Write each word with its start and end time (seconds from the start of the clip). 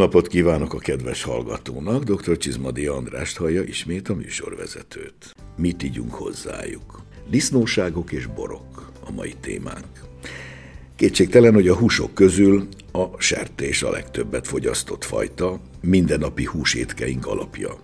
Napot 0.00 0.26
kívánok 0.26 0.74
a 0.74 0.78
kedves 0.78 1.22
hallgatónak, 1.22 2.02
dr. 2.02 2.36
Csizmadi 2.36 2.86
Andrást 2.86 3.36
hallja 3.36 3.62
ismét 3.62 4.08
a 4.08 4.14
műsorvezetőt. 4.14 5.34
Mit 5.56 5.82
ígyunk 5.82 6.14
hozzájuk? 6.14 7.02
Disznóságok 7.30 8.12
és 8.12 8.26
borok 8.26 8.92
a 9.06 9.10
mai 9.12 9.34
témánk. 9.40 9.86
Kétségtelen, 10.96 11.54
hogy 11.54 11.68
a 11.68 11.76
húsok 11.76 12.14
közül 12.14 12.68
a 12.92 13.04
sertés 13.18 13.82
a 13.82 13.90
legtöbbet 13.90 14.46
fogyasztott 14.46 15.04
fajta, 15.04 15.60
mindennapi 15.80 16.44
húsétkeink 16.44 17.26
alapja. 17.26 17.78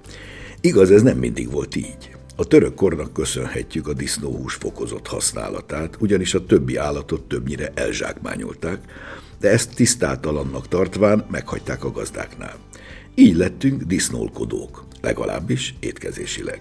Igaz, 0.61 0.91
ez 0.91 1.03
nem 1.03 1.19
mindig 1.19 1.51
volt 1.51 1.77
így. 1.77 2.17
A 2.37 2.45
török 2.45 2.75
kornak 2.75 3.12
köszönhetjük 3.12 3.89
a 3.89 3.92
disznóhús 3.92 4.55
fokozott 4.55 5.06
használatát, 5.06 5.97
ugyanis 6.01 6.34
a 6.34 6.47
többi 6.47 6.77
állatot 6.77 7.23
többnyire 7.23 7.73
elzsákmányolták, 7.75 8.80
de 9.41 9.51
ezt 9.51 9.75
tisztátalannak 9.75 10.69
tartván 10.69 11.27
meghagyták 11.31 11.85
a 11.85 11.91
gazdáknál. 11.91 12.57
Így 13.15 13.37
lettünk 13.37 13.83
disznólkodók, 13.83 14.85
legalábbis 15.01 15.75
étkezésileg. 15.81 16.61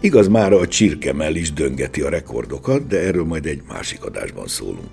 Igaz, 0.00 0.28
már 0.28 0.52
a 0.52 0.68
csirkemell 0.68 1.34
is 1.34 1.52
döngeti 1.52 2.00
a 2.00 2.08
rekordokat, 2.08 2.86
de 2.86 3.00
erről 3.00 3.24
majd 3.24 3.46
egy 3.46 3.62
másik 3.68 4.04
adásban 4.04 4.46
szólunk. 4.46 4.90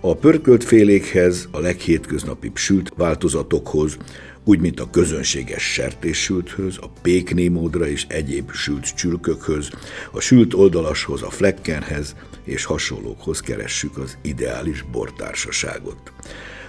A 0.00 0.16
pörkölt 0.16 0.64
félékhez, 0.64 1.48
a 1.50 1.58
leghétköznapibb 1.58 2.56
sült 2.56 2.92
változatokhoz, 2.96 3.96
úgy, 4.44 4.60
mint 4.60 4.80
a 4.80 4.90
közönséges 4.90 5.62
sertéssülthöz, 5.62 6.78
a 6.80 6.90
péknémódra 7.02 7.86
és 7.86 8.04
egyéb 8.08 8.52
sült 8.52 8.94
csülkökhöz, 8.94 9.70
a 10.12 10.20
sült 10.20 10.54
oldalashoz, 10.54 11.22
a 11.22 11.30
flekkenhez 11.30 12.14
és 12.44 12.64
hasonlókhoz 12.64 13.40
keressük 13.40 13.98
az 13.98 14.18
ideális 14.22 14.84
bortársaságot. 14.92 16.12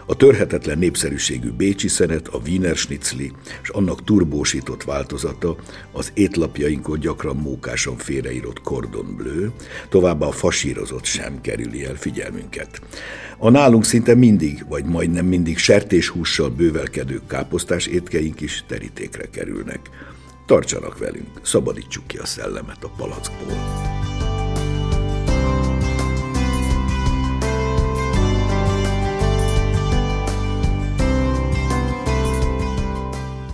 A 0.07 0.15
törhetetlen 0.15 0.77
népszerűségű 0.77 1.51
bécsi 1.51 1.87
szenet, 1.87 2.27
a 2.27 2.41
Wiener 2.45 2.75
Schnitzli 2.75 3.31
és 3.61 3.69
annak 3.69 4.03
turbósított 4.03 4.83
változata, 4.83 5.55
az 5.91 6.11
étlapjainkon 6.13 6.99
gyakran 6.99 7.35
mókásan 7.35 7.97
félreírott 7.97 8.61
cordon 8.61 9.15
bleu, 9.17 9.49
továbbá 9.89 10.25
a 10.25 10.31
fasírozott 10.31 11.05
sem 11.05 11.41
kerüli 11.41 11.85
el 11.85 11.95
figyelmünket. 11.95 12.81
A 13.37 13.49
nálunk 13.49 13.85
szinte 13.85 14.15
mindig, 14.15 14.65
vagy 14.69 14.85
majdnem 14.85 15.25
mindig 15.25 15.57
sertéshússal 15.57 16.49
bővelkedő 16.49 17.21
káposztás 17.27 17.85
étkeink 17.87 18.41
is 18.41 18.63
terítékre 18.67 19.29
kerülnek. 19.29 19.89
Tartsanak 20.45 20.97
velünk, 20.97 21.39
szabadítsuk 21.41 22.07
ki 22.07 22.17
a 22.17 22.25
szellemet 22.25 22.83
a 22.83 22.91
palackból. 22.97 24.04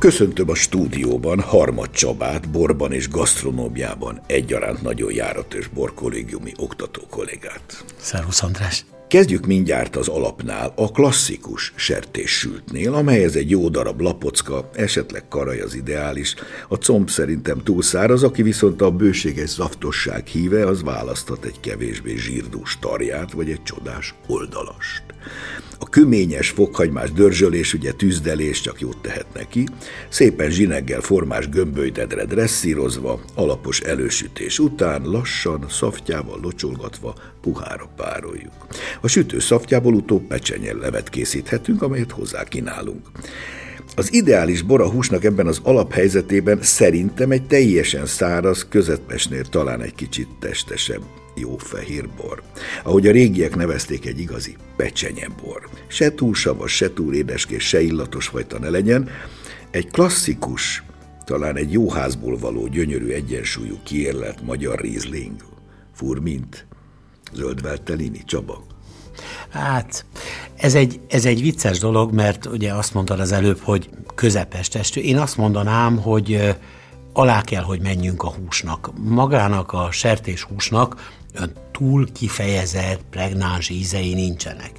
Köszöntöm 0.02 0.50
a 0.50 0.56
stúdióban 0.56 1.40
Harmad 1.40 1.92
Csabát, 1.92 2.50
borban 2.50 2.92
és 2.92 3.10
gasztronómiában 3.10 4.22
egyaránt 4.28 4.82
nagyon 4.82 5.14
járatos 5.14 5.68
borkollégiumi 5.68 6.52
oktató 6.58 7.02
kollégát. 7.10 7.84
Szervusz 8.00 8.44
András! 8.44 8.86
Kezdjük 9.08 9.46
mindjárt 9.46 9.96
az 9.96 10.08
alapnál, 10.08 10.74
a 10.76 10.92
klasszikus 10.92 11.74
sertéssültnél, 11.76 12.94
amelyhez 12.94 13.36
egy 13.36 13.50
jó 13.50 13.70
darab 13.70 14.02
lapocka, 14.02 14.70
esetleg 14.74 15.28
karaj 15.28 15.60
az 15.60 15.76
ideális. 15.76 16.36
A 16.68 16.76
comb 16.76 17.10
szerintem 17.10 17.64
túl 17.64 17.82
száraz, 17.82 18.24
aki 18.24 18.42
viszont 18.42 18.82
a 18.82 18.92
bőséges 18.92 19.50
zaftosság 19.50 20.28
híve, 20.28 20.66
az 20.66 20.84
választhat 20.84 21.46
egy 21.46 21.60
kevésbé 21.60 22.16
zsírdús 22.16 22.80
tarját, 22.80 23.32
vagy 23.32 23.50
egy 23.50 23.64
csodás 23.64 24.16
oldalast. 24.28 25.04
A 25.84 25.90
küményes 25.90 26.50
fokhagymás 26.50 27.12
dörzsölés, 27.12 27.74
ugye 27.74 27.92
tűzdelés 27.92 28.62
csak 28.62 28.80
jót 28.80 28.98
tehet 29.02 29.26
neki, 29.34 29.68
szépen 30.10 30.50
zsineggel 30.50 31.02
formás 31.02 31.50
gömbölydedre 31.50 32.26
dresszírozva, 32.26 33.22
alapos 33.36 33.80
elősütés 33.80 34.60
után 34.60 35.02
lassan, 35.04 35.66
szaftjával 35.70 36.40
locsolgatva 36.42 37.16
puhára 37.42 37.90
pároljuk. 37.96 38.68
A 39.02 39.08
sütő 39.08 39.40
szaftjából 39.40 39.94
utóbb 39.94 40.28
pecsenyel 40.28 40.76
levet 40.76 41.10
készíthetünk, 41.10 41.82
amelyet 41.82 42.12
hozzá 42.12 42.44
kínálunk. 42.44 43.08
Az 43.96 44.14
ideális 44.14 44.62
bor 44.62 44.82
a 44.82 44.90
húsnak 44.90 45.24
ebben 45.24 45.48
az 45.48 45.60
alaphelyzetében 45.64 46.62
szerintem 46.62 47.32
egy 47.32 47.48
teljesen 47.48 48.06
száraz, 48.06 48.68
közepesnél 48.70 49.44
talán 49.44 49.82
egy 49.82 49.96
kicsit 49.96 50.28
testesebb 50.40 51.02
jó 51.36 51.58
fehér 51.58 52.10
bor. 52.10 52.42
Ahogy 52.84 53.08
a 53.08 53.12
régiek 53.12 53.56
nevezték 53.56 54.06
egy 54.06 54.20
igazi 54.20 54.56
bor. 55.44 55.70
Se 55.88 56.14
túl 56.14 56.34
savas, 56.34 56.76
se 56.76 56.94
túl 56.94 57.14
édeskés, 57.14 57.68
se 57.68 57.82
illatos 57.82 58.28
fajta 58.28 58.60
ne 58.60 58.70
legyen, 58.70 59.10
egy 59.72 59.92
klasszikus, 59.92 60.84
talán 61.26 61.58
egy 61.58 61.72
jó 61.72 61.90
házból 61.90 62.38
való 62.38 62.68
gyönyörű 62.68 63.10
egyensúlyú 63.10 63.78
kiérlet 63.84 64.42
magyar 64.42 64.80
rizling. 64.80 65.36
Furmint, 65.94 66.66
zöldveltelini, 67.34 68.24
Csaba. 68.26 68.64
Hát, 69.50 70.06
ez 70.56 70.76
egy, 70.76 71.00
ez 71.08 71.26
egy 71.26 71.42
vicces 71.42 71.80
dolog, 71.80 72.14
mert 72.14 72.46
ugye 72.46 72.74
azt 72.74 72.94
mondtad 72.94 73.20
az 73.20 73.32
előbb, 73.32 73.60
hogy 73.60 73.90
közepes 74.16 74.68
testű. 74.68 75.02
Én 75.02 75.18
azt 75.18 75.38
mondanám, 75.38 75.98
hogy 75.98 76.56
alá 77.14 77.42
kell, 77.42 77.64
hogy 77.64 77.82
menjünk 77.82 78.24
a 78.24 78.34
húsnak. 78.34 78.92
Magának 78.98 79.74
a 79.74 79.92
sertés 79.92 80.44
húsnak 80.44 81.14
túl 81.72 82.12
kifejezett, 82.12 83.02
pregnáns 83.10 83.70
ízei 83.70 84.14
nincsenek. 84.14 84.72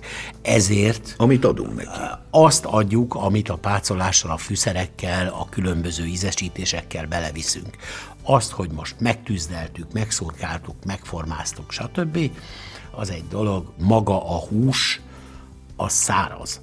Ezért... 0.42 1.14
Amit 1.16 1.44
adunk 1.44 1.74
neki. 1.74 1.98
Azt 2.30 2.64
adjuk, 2.64 3.14
amit 3.14 3.48
a 3.48 3.56
pácolással, 3.56 4.30
a 4.30 4.36
fűszerekkel, 4.36 5.28
a 5.28 5.46
különböző 5.50 6.04
ízesítésekkel 6.04 7.06
beleviszünk. 7.06 7.76
Azt, 8.22 8.50
hogy 8.50 8.70
most 8.70 9.00
megtűzdeltük, 9.00 9.92
megszurkáltuk, 9.92 10.84
megformáztuk, 10.84 11.72
stb., 11.72 12.30
az 12.90 13.10
egy 13.10 13.24
dolog, 13.28 13.72
maga 13.78 14.28
a 14.28 14.38
hús, 14.38 15.00
az 15.76 15.92
száraz. 15.92 16.60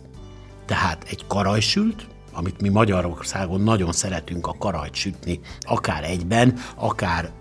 Tehát 0.66 1.06
egy 1.10 1.28
karajsült, 1.28 2.08
amit 2.34 2.62
mi 2.62 2.70
Magyarországon 2.70 3.62
nagyon 3.62 3.92
szeretünk 3.92 4.48
a 4.48 4.56
karajt 4.60 4.96
sütni, 4.96 5.40
akár 5.60 6.04
egyben, 6.04 6.60
akár 6.76 7.32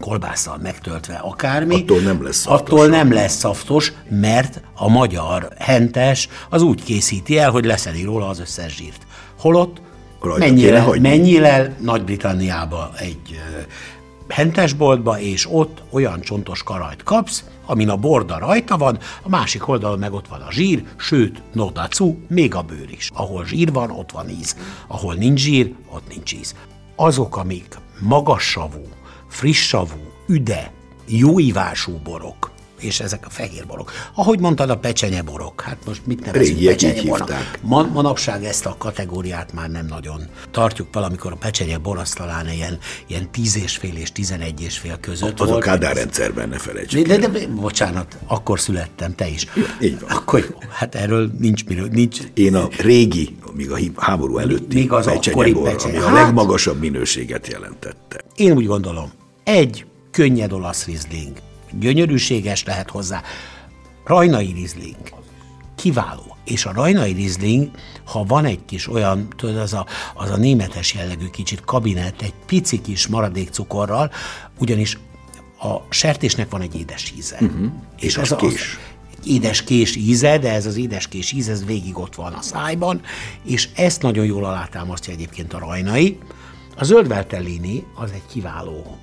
kolbásszal 0.00 0.58
megtöltve 0.62 1.14
akármi. 1.14 1.74
Attól 1.74 2.00
nem 2.00 2.22
lesz 2.22 2.36
szaftos. 2.36 2.60
Attól 2.60 2.86
nem 2.86 3.12
lesz 3.12 3.36
szaftos, 3.36 3.92
mert 4.08 4.60
a 4.74 4.88
magyar 4.88 5.48
hentes 5.58 6.28
az 6.50 6.62
úgy 6.62 6.82
készíti 6.82 7.38
el, 7.38 7.50
hogy 7.50 7.64
leszedi 7.64 8.02
róla 8.02 8.28
az 8.28 8.40
összes 8.40 8.74
zsírt. 8.74 9.06
Holott 9.38 9.80
mennyire, 10.38 10.86
mennyire 11.00 11.76
Nagy-Britanniába 11.80 12.90
egy 12.98 13.40
hentesboltba, 14.28 15.20
és 15.20 15.48
ott 15.50 15.82
olyan 15.90 16.20
csontos 16.20 16.62
karajt 16.62 17.02
kapsz, 17.02 17.44
amin 17.66 17.88
a 17.88 17.96
borda 17.96 18.38
rajta 18.38 18.76
van, 18.76 18.98
a 19.22 19.28
másik 19.28 19.68
oldalon 19.68 19.98
meg 19.98 20.12
ott 20.12 20.28
van 20.28 20.40
a 20.40 20.52
zsír, 20.52 20.84
sőt, 20.96 21.42
nodacu, 21.52 22.16
még 22.28 22.54
a 22.54 22.62
bőr 22.62 22.90
is. 22.90 23.10
Ahol 23.14 23.44
zsír 23.44 23.72
van, 23.72 23.90
ott 23.90 24.10
van 24.10 24.28
íz. 24.28 24.56
Ahol 24.86 25.14
nincs 25.14 25.40
zsír, 25.40 25.72
ott 25.90 26.08
nincs 26.08 26.32
íz. 26.32 26.54
Azok, 26.96 27.36
amik 27.36 27.78
magas 28.00 28.42
savú, 28.50 28.82
friss 29.36 29.66
savú, 29.68 29.96
üde, 30.28 30.72
jó 31.06 31.38
ívású 31.38 32.00
borok, 32.04 32.50
és 32.80 33.00
ezek 33.00 33.26
a 33.26 33.30
fehér 33.30 33.66
borok. 33.66 33.92
Ahogy 34.14 34.38
mondtad, 34.40 34.70
a 34.70 34.78
pecsenye 34.78 35.22
borok. 35.22 35.60
Hát 35.60 35.76
most 35.86 36.06
mit 36.06 36.24
nevezünk 36.24 36.64
pecsenye 36.64 37.02
bornak? 37.02 37.58
Man, 37.62 37.90
manapság 37.92 38.44
ezt 38.44 38.66
a 38.66 38.74
kategóriát 38.78 39.52
már 39.52 39.70
nem 39.70 39.86
nagyon 39.86 40.20
tartjuk 40.50 40.88
valamikor 40.92 41.32
a 41.32 41.36
pecsenye 41.36 41.78
bor 41.78 41.98
az 41.98 42.10
talán 42.10 42.48
ilyen, 42.50 42.78
ilyen 43.06 43.30
tíz 43.30 43.56
és 43.56 43.76
fél 43.76 43.96
és 43.96 44.12
tizenegy 44.12 44.60
és 44.62 44.78
fél 44.78 44.98
között 45.00 45.40
Az 45.40 45.48
volt. 45.48 45.62
a 45.62 45.66
Kádár 45.66 45.94
rendszerben 45.96 46.48
ne 46.48 46.58
felejtsük 46.58 47.06
de, 47.06 47.16
de, 47.16 47.28
de, 47.28 47.46
bocsánat, 47.46 48.16
akkor 48.26 48.60
születtem, 48.60 49.14
te 49.14 49.28
is. 49.28 49.46
Ja, 49.54 49.62
így 49.80 50.00
van. 50.00 50.10
Akkor 50.10 50.40
jó, 50.50 50.58
hát 50.70 50.94
erről 50.94 51.30
nincs 51.38 51.64
miről, 51.64 51.88
nincs. 51.88 52.18
Én 52.34 52.54
a 52.54 52.68
régi, 52.78 53.36
még 53.52 53.70
a 53.70 53.78
háború 53.96 54.38
előtti 54.38 54.76
még 54.76 54.92
az 54.92 55.06
akkori 55.06 55.52
bor, 55.52 55.70
pecsenye. 55.70 55.96
ami 55.98 56.04
a 56.04 56.08
Hát- 56.08 56.24
legmagasabb 56.24 56.80
minőséget 56.80 57.46
jelentette. 57.46 58.20
Én 58.36 58.52
úgy 58.52 58.66
gondolom, 58.66 59.12
egy 59.46 59.86
könnyed 60.10 60.52
olasz 60.52 60.84
rizling, 60.84 61.36
gyönyörűséges 61.78 62.64
lehet 62.64 62.90
hozzá, 62.90 63.22
rajnai 64.04 64.52
rizling, 64.52 64.96
kiváló. 65.74 66.36
És 66.44 66.64
a 66.64 66.72
rajnai 66.72 67.12
rizling, 67.12 67.70
ha 68.04 68.24
van 68.24 68.44
egy 68.44 68.64
kis 68.64 68.88
olyan, 68.88 69.28
tudod, 69.36 69.56
az 69.56 69.72
a, 69.72 69.86
az 70.14 70.30
a 70.30 70.36
németes 70.36 70.94
jellegű 70.94 71.26
kicsit 71.26 71.60
kabinet, 71.64 72.22
egy 72.22 72.34
pici 72.46 72.80
kis 72.80 73.06
maradék 73.06 73.48
cukorral, 73.48 74.10
ugyanis 74.58 74.98
a 75.58 75.76
sertésnek 75.88 76.50
van 76.50 76.60
egy 76.60 76.74
édes 76.74 77.12
íze. 77.16 77.38
Uh-huh. 77.40 77.72
És 78.00 78.16
az, 78.16 78.32
az, 78.32 78.42
Édeskés. 78.42 78.78
édeskés 79.24 79.96
íze, 79.96 80.38
de 80.38 80.52
ez 80.52 80.66
az 80.66 80.76
édeskés 80.76 81.32
íz, 81.32 81.48
ez 81.48 81.64
végig 81.64 81.98
ott 81.98 82.14
van 82.14 82.32
a 82.32 82.42
szájban, 82.42 83.00
és 83.44 83.68
ezt 83.74 84.02
nagyon 84.02 84.24
jól 84.24 84.44
alátámasztja 84.44 85.12
egyébként 85.12 85.52
a 85.54 85.58
rajnai. 85.58 86.18
A 86.78 86.84
zöld 86.84 87.08
Veltellini 87.08 87.84
az 87.94 88.10
egy 88.14 88.26
kiváló 88.30 88.98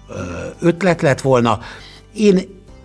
ötlet 0.59 1.01
lett 1.01 1.21
volna. 1.21 1.59
Én 2.15 2.39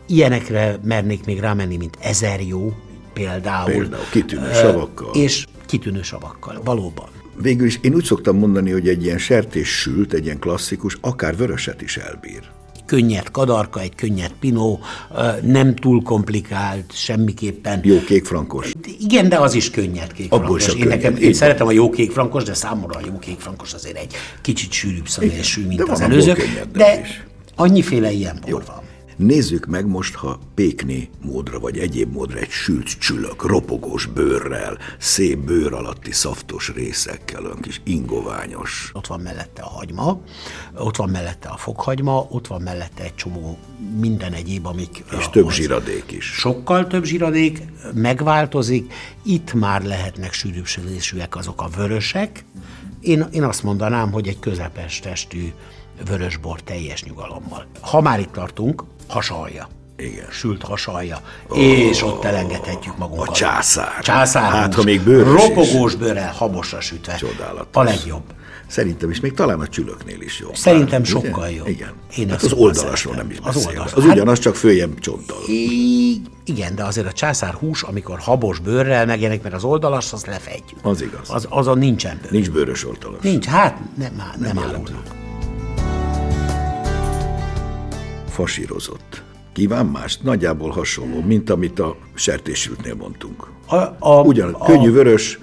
ilyenekre 0.06 0.78
mernék 0.82 1.24
még 1.24 1.40
rámenni, 1.40 1.76
mint 1.76 1.96
ezer 2.00 2.40
jó 2.40 2.72
például. 3.12 3.70
Például 3.70 4.02
kitűnő 4.10 4.52
savakkal. 4.52 5.14
És 5.14 5.46
kitűnő 5.66 6.02
savakkal, 6.02 6.60
valóban. 6.64 7.08
végül 7.36 7.66
is 7.66 7.78
én 7.82 7.94
úgy 7.94 8.04
szoktam 8.04 8.38
mondani, 8.38 8.70
hogy 8.70 8.88
egy 8.88 9.04
ilyen 9.04 9.18
sertés 9.18 9.68
sült, 9.68 10.12
egy 10.12 10.24
ilyen 10.24 10.38
klasszikus, 10.38 10.98
akár 11.00 11.36
vöröset 11.36 11.82
is 11.82 11.96
elbír 11.96 12.56
könnyed 12.88 13.30
kadarka, 13.30 13.80
egy 13.80 13.94
könnyed 13.94 14.32
pinó, 14.40 14.80
nem 15.42 15.74
túl 15.74 16.02
komplikált, 16.02 16.92
semmiképpen. 16.92 17.80
Jó 17.84 18.00
kékfrankos. 18.00 18.72
Igen, 19.00 19.28
de 19.28 19.38
az 19.38 19.54
is 19.54 19.70
könnyed 19.70 20.12
kékfrankos. 20.12 20.68
Abból 20.68 20.82
én, 20.82 20.88
nekem, 20.88 21.16
én 21.16 21.32
szeretem 21.32 21.66
a 21.66 21.70
jó 21.70 21.90
kékfrankos, 21.90 22.44
de 22.44 22.54
számomra 22.54 22.98
a 22.98 23.00
jó 23.06 23.18
kékfrankos 23.18 23.74
azért 23.74 23.96
egy 23.96 24.14
kicsit 24.42 24.72
sűrűbb 24.72 25.08
szövésű, 25.08 25.66
mint 25.66 25.84
de 25.84 25.92
az 25.92 26.00
előző. 26.00 26.34
De 26.72 27.00
is. 27.00 27.24
annyiféle 27.56 28.10
ilyen 28.10 28.38
bor 28.50 28.62
van. 28.66 28.87
Nézzük 29.18 29.66
meg 29.66 29.86
most, 29.86 30.14
ha 30.14 30.38
pékni 30.54 31.10
módra 31.22 31.58
vagy 31.58 31.78
egyéb 31.78 32.12
módra 32.12 32.38
egy 32.38 32.50
sült 32.50 32.98
csülök, 32.98 33.46
ropogós 33.46 34.06
bőrrel, 34.06 34.78
szép 34.98 35.38
bőr 35.38 35.72
alatti 35.72 36.12
szaftos 36.12 36.72
részekkel, 36.74 37.44
olyan 37.44 37.60
kis 37.60 37.80
ingoványos. 37.84 38.90
Ott 38.94 39.06
van 39.06 39.20
mellette 39.20 39.62
a 39.62 39.68
hagyma, 39.68 40.20
ott 40.74 40.96
van 40.96 41.08
mellette 41.08 41.48
a 41.48 41.56
fokhagyma, 41.56 42.26
ott 42.30 42.46
van 42.46 42.62
mellette 42.62 43.02
egy 43.02 43.14
csomó 43.14 43.58
minden 44.00 44.32
egyéb, 44.32 44.66
amik... 44.66 45.04
És 45.18 45.28
több 45.28 45.50
zsiradék 45.50 46.12
is. 46.12 46.24
Sokkal 46.24 46.86
több 46.86 47.04
zsiradék, 47.04 47.62
megváltozik, 47.94 48.92
itt 49.22 49.52
már 49.52 49.82
lehetnek 49.82 50.32
sűrűbb 50.32 50.66
azok 51.30 51.62
a 51.62 51.68
vörösek. 51.76 52.44
Én, 53.00 53.26
én 53.32 53.42
azt 53.42 53.62
mondanám, 53.62 54.12
hogy 54.12 54.28
egy 54.28 54.38
közepes 54.38 55.00
testű 55.00 55.52
vörösbor 56.06 56.62
teljes 56.62 57.04
nyugalommal. 57.04 57.66
Ha 57.80 58.00
már 58.00 58.20
itt 58.20 58.32
tartunk, 58.32 58.84
hasalja. 59.08 59.68
Igen. 59.96 60.26
Sült 60.30 60.62
hasalja. 60.62 61.20
Oh, 61.48 61.58
és 61.58 62.02
ott 62.02 62.24
elengedhetjük 62.24 62.96
magunkat. 62.98 63.28
A 63.28 63.32
császár. 63.32 64.02
Császár. 64.02 64.52
Hát, 64.52 64.74
ha 64.74 64.82
még 64.82 65.00
bőrös 65.00 65.42
Ropogós 65.42 65.94
bőrrel, 65.94 66.32
habosra 66.32 66.80
sütve. 66.80 67.14
Csodálatos. 67.14 67.66
A 67.72 67.82
legjobb. 67.82 68.22
Szerintem 68.68 69.10
is, 69.10 69.20
még 69.20 69.34
talán 69.34 69.60
a 69.60 69.66
csülöknél 69.66 70.20
is 70.20 70.40
jobb. 70.40 70.56
Szerintem 70.56 71.02
Bár, 71.02 71.10
sokkal 71.10 71.50
jobb. 71.50 71.68
Igen. 71.68 71.92
Én 72.16 72.28
hát 72.28 72.42
az 72.42 72.52
oldalásról 72.52 73.14
nem 73.14 73.30
is 73.30 73.40
beszélve. 73.40 73.58
Az, 73.58 73.66
oldalás. 73.66 73.92
az 73.92 74.02
hát, 74.02 74.12
ugyanaz, 74.12 74.38
csak 74.38 74.54
följebb 74.54 74.98
csonttal. 74.98 75.38
Igen, 76.44 76.74
de 76.74 76.84
azért 76.84 77.06
a 77.06 77.12
császár 77.12 77.54
hús, 77.54 77.82
amikor 77.82 78.18
habos 78.18 78.58
bőrrel 78.58 79.06
megjelenik, 79.06 79.42
mert 79.42 79.54
az 79.54 79.64
oldalas, 79.64 80.12
az 80.12 80.24
lefejtjük. 80.24 80.78
Az 80.82 81.02
igaz. 81.02 81.30
Az, 81.30 81.46
azon 81.48 81.78
nincsen 81.78 82.18
bőr. 82.22 82.30
Nincs 82.30 82.50
bőrös 82.50 82.86
oldalas. 82.86 83.22
Nincs, 83.22 83.46
hát 83.46 83.78
nem, 83.96 84.14
nem, 84.16 84.54
nem 84.54 84.58
árulnak. 84.58 85.17
Fasírozott 88.38 89.22
kíván 89.52 89.86
más, 89.86 90.18
nagyjából 90.18 90.70
hasonló, 90.70 91.20
mint 91.20 91.50
amit 91.50 91.78
a 91.78 91.96
sertésültnél 92.14 92.94
mondtunk. 92.94 93.50
A, 93.66 93.76
a, 93.98 94.20
Ugyan, 94.22 94.54
a, 94.54 94.64
könnyű 94.64 94.90
vörös, 94.90 95.38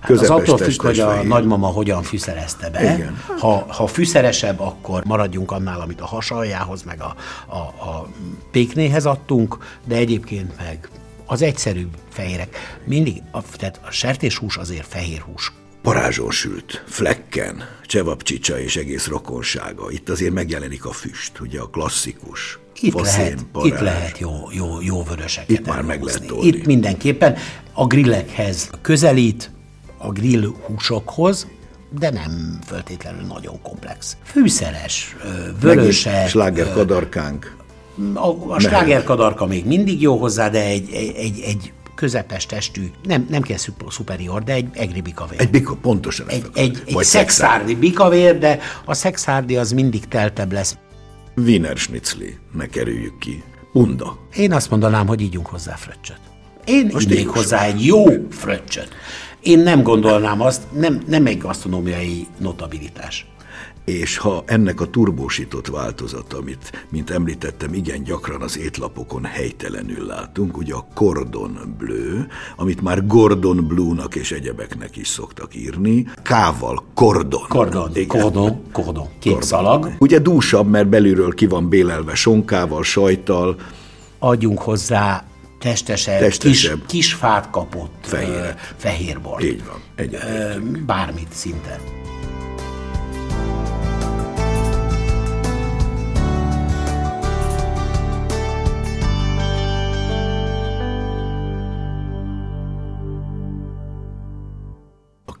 Hát 0.00 0.10
az 0.10 0.30
attól 0.30 0.58
függ, 0.58 0.82
hogy 0.82 0.98
a 0.98 1.08
fehér. 1.08 1.26
nagymama 1.28 1.66
hogyan 1.66 2.02
fűszerezte 2.02 2.70
be. 2.70 2.94
Igen. 2.94 3.22
Ha, 3.38 3.64
ha 3.68 3.86
fűszeresebb, 3.86 4.60
akkor 4.60 5.04
maradjunk 5.04 5.50
annál, 5.50 5.80
amit 5.80 6.00
a 6.00 6.06
hasaljához, 6.06 6.82
meg 6.82 7.00
a, 7.00 7.14
a, 7.46 7.58
a 7.58 8.08
péknéhez 8.50 9.06
adtunk, 9.06 9.58
de 9.84 9.96
egyébként 9.96 10.56
meg 10.56 10.88
az 11.26 11.42
egyszerűbb 11.42 11.96
fehérek. 12.08 12.56
Mindig, 12.84 13.22
a, 13.30 13.42
tehát 13.56 13.80
a 13.86 13.90
sertéshús 13.90 14.56
azért 14.56 14.86
fehér 14.86 15.20
hús. 15.20 15.52
Parázson 15.84 16.30
sült, 16.30 16.82
flekken, 16.86 17.62
csevapcsicsa 17.86 18.60
és 18.60 18.76
egész 18.76 19.06
rokonsága. 19.06 19.90
Itt 19.90 20.08
azért 20.08 20.32
megjelenik 20.32 20.84
a 20.84 20.92
füst, 20.92 21.40
ugye 21.40 21.60
a 21.60 21.66
klasszikus 21.66 22.58
itt 22.80 23.00
lehet, 23.00 23.44
itt 23.62 23.78
lehet 23.78 24.18
jó, 24.18 24.30
jó, 24.50 24.80
jó 24.80 25.02
vöröseket 25.02 25.50
Itt 25.50 25.66
már 25.66 25.82
meg 25.82 26.02
lehet 26.02 26.26
tolni. 26.26 26.46
Itt 26.46 26.66
mindenképpen 26.66 27.36
a 27.72 27.86
grillekhez 27.86 28.70
közelít, 28.80 29.50
a 29.98 30.12
grill 30.12 30.54
húsokhoz, 30.66 31.46
de 31.98 32.10
nem 32.10 32.58
feltétlenül 32.66 33.26
nagyon 33.26 33.62
komplex. 33.62 34.16
Fűszeres, 34.22 35.16
vörösek. 35.60 36.28
Sláger 36.28 36.72
kadarkánk. 36.72 37.56
A, 38.14 38.52
a 38.52 38.60
sláger 38.60 39.02
kadarka 39.02 39.46
még 39.46 39.66
mindig 39.66 40.00
jó 40.00 40.16
hozzá, 40.16 40.48
de 40.48 40.64
egy, 40.64 40.90
egy, 41.16 41.40
egy 41.40 41.72
közepes 41.94 42.46
testű, 42.46 42.90
nem, 43.02 43.26
nem 43.30 43.42
kell 43.42 43.56
superior, 43.88 44.42
de 44.42 44.52
egy 44.52 44.68
egri 44.72 45.00
bikavér. 45.00 45.40
Egy 45.40 45.50
bika, 45.50 45.74
pontosan. 45.74 46.28
Egy, 46.28 46.46
egy, 46.54 46.82
egy 46.86 47.04
szexárdi 47.04 47.74
bikavér, 47.74 48.38
de 48.38 48.58
a 48.84 48.94
szexárdi 48.94 49.56
az 49.56 49.72
mindig 49.72 50.08
teltebb 50.08 50.52
lesz. 50.52 50.76
Wiener 51.36 51.76
Schnitzli, 51.76 52.36
ne 52.52 52.66
kerüljük 52.66 53.18
ki. 53.18 53.42
Unda. 53.72 54.18
Én 54.36 54.52
azt 54.52 54.70
mondanám, 54.70 55.06
hogy 55.06 55.20
ígyunk 55.20 55.46
hozzá 55.46 55.74
fröccsöt. 55.74 56.20
Én 56.64 56.88
Most 56.92 57.10
ígynék 57.10 57.28
hozzá 57.28 57.64
egy 57.64 57.84
jó 57.84 58.04
fröccsöt. 58.30 58.88
Én 59.42 59.58
nem 59.58 59.82
gondolnám 59.82 60.40
azt, 60.40 60.62
nem, 60.72 61.02
nem 61.06 61.26
egy 61.26 61.38
gasztronómiai 61.38 62.26
notabilitás 62.38 63.26
és 63.84 64.16
ha 64.16 64.42
ennek 64.46 64.80
a 64.80 64.86
turbósított 64.90 65.66
változat, 65.66 66.32
amit, 66.32 66.86
mint 66.88 67.10
említettem, 67.10 67.74
igen 67.74 68.02
gyakran 68.02 68.42
az 68.42 68.58
étlapokon 68.58 69.24
helytelenül 69.24 70.06
látunk, 70.06 70.56
ugye 70.56 70.74
a 70.74 70.86
Cordon 70.94 71.74
Bleu, 71.78 72.22
amit 72.56 72.80
már 72.80 73.06
Gordon 73.06 73.66
Blue-nak 73.66 74.14
és 74.14 74.32
egyebeknek 74.32 74.96
is 74.96 75.08
szoktak 75.08 75.54
írni, 75.54 76.06
kával 76.22 76.82
Cordon. 76.94 77.48
Cordon, 77.48 77.90
igen. 77.94 78.06
Cordon, 78.06 78.62
Cordon, 78.72 79.08
Cordon. 79.20 79.42
szalag. 79.42 79.90
Ugye 79.98 80.18
dúsabb, 80.18 80.68
mert 80.70 80.88
belülről 80.88 81.34
ki 81.34 81.46
van 81.46 81.68
bélelve 81.68 82.14
sonkával, 82.14 82.82
sajttal. 82.82 83.56
Adjunk 84.18 84.58
hozzá 84.58 85.24
testesebb, 85.58 86.20
testesebb. 86.20 86.86
Kis, 86.86 86.86
kis 86.86 87.14
fát 87.14 87.50
kapott 87.50 87.94
fehér. 88.00 88.54
fehérbort. 88.76 89.42
Így 89.42 89.64
van. 89.66 89.76
Egyetértünk. 89.94 90.78
Bármit 90.78 91.32
szinte. 91.32 91.80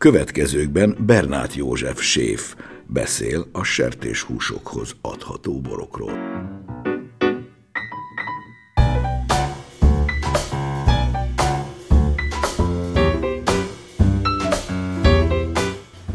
Következőkben 0.04 0.96
Bernát 1.06 1.54
József 1.54 2.00
séf 2.00 2.56
beszél 2.86 3.46
a 3.52 3.62
sertéshúsokhoz 3.62 4.96
adható 5.00 5.60
borokról. 5.60 6.12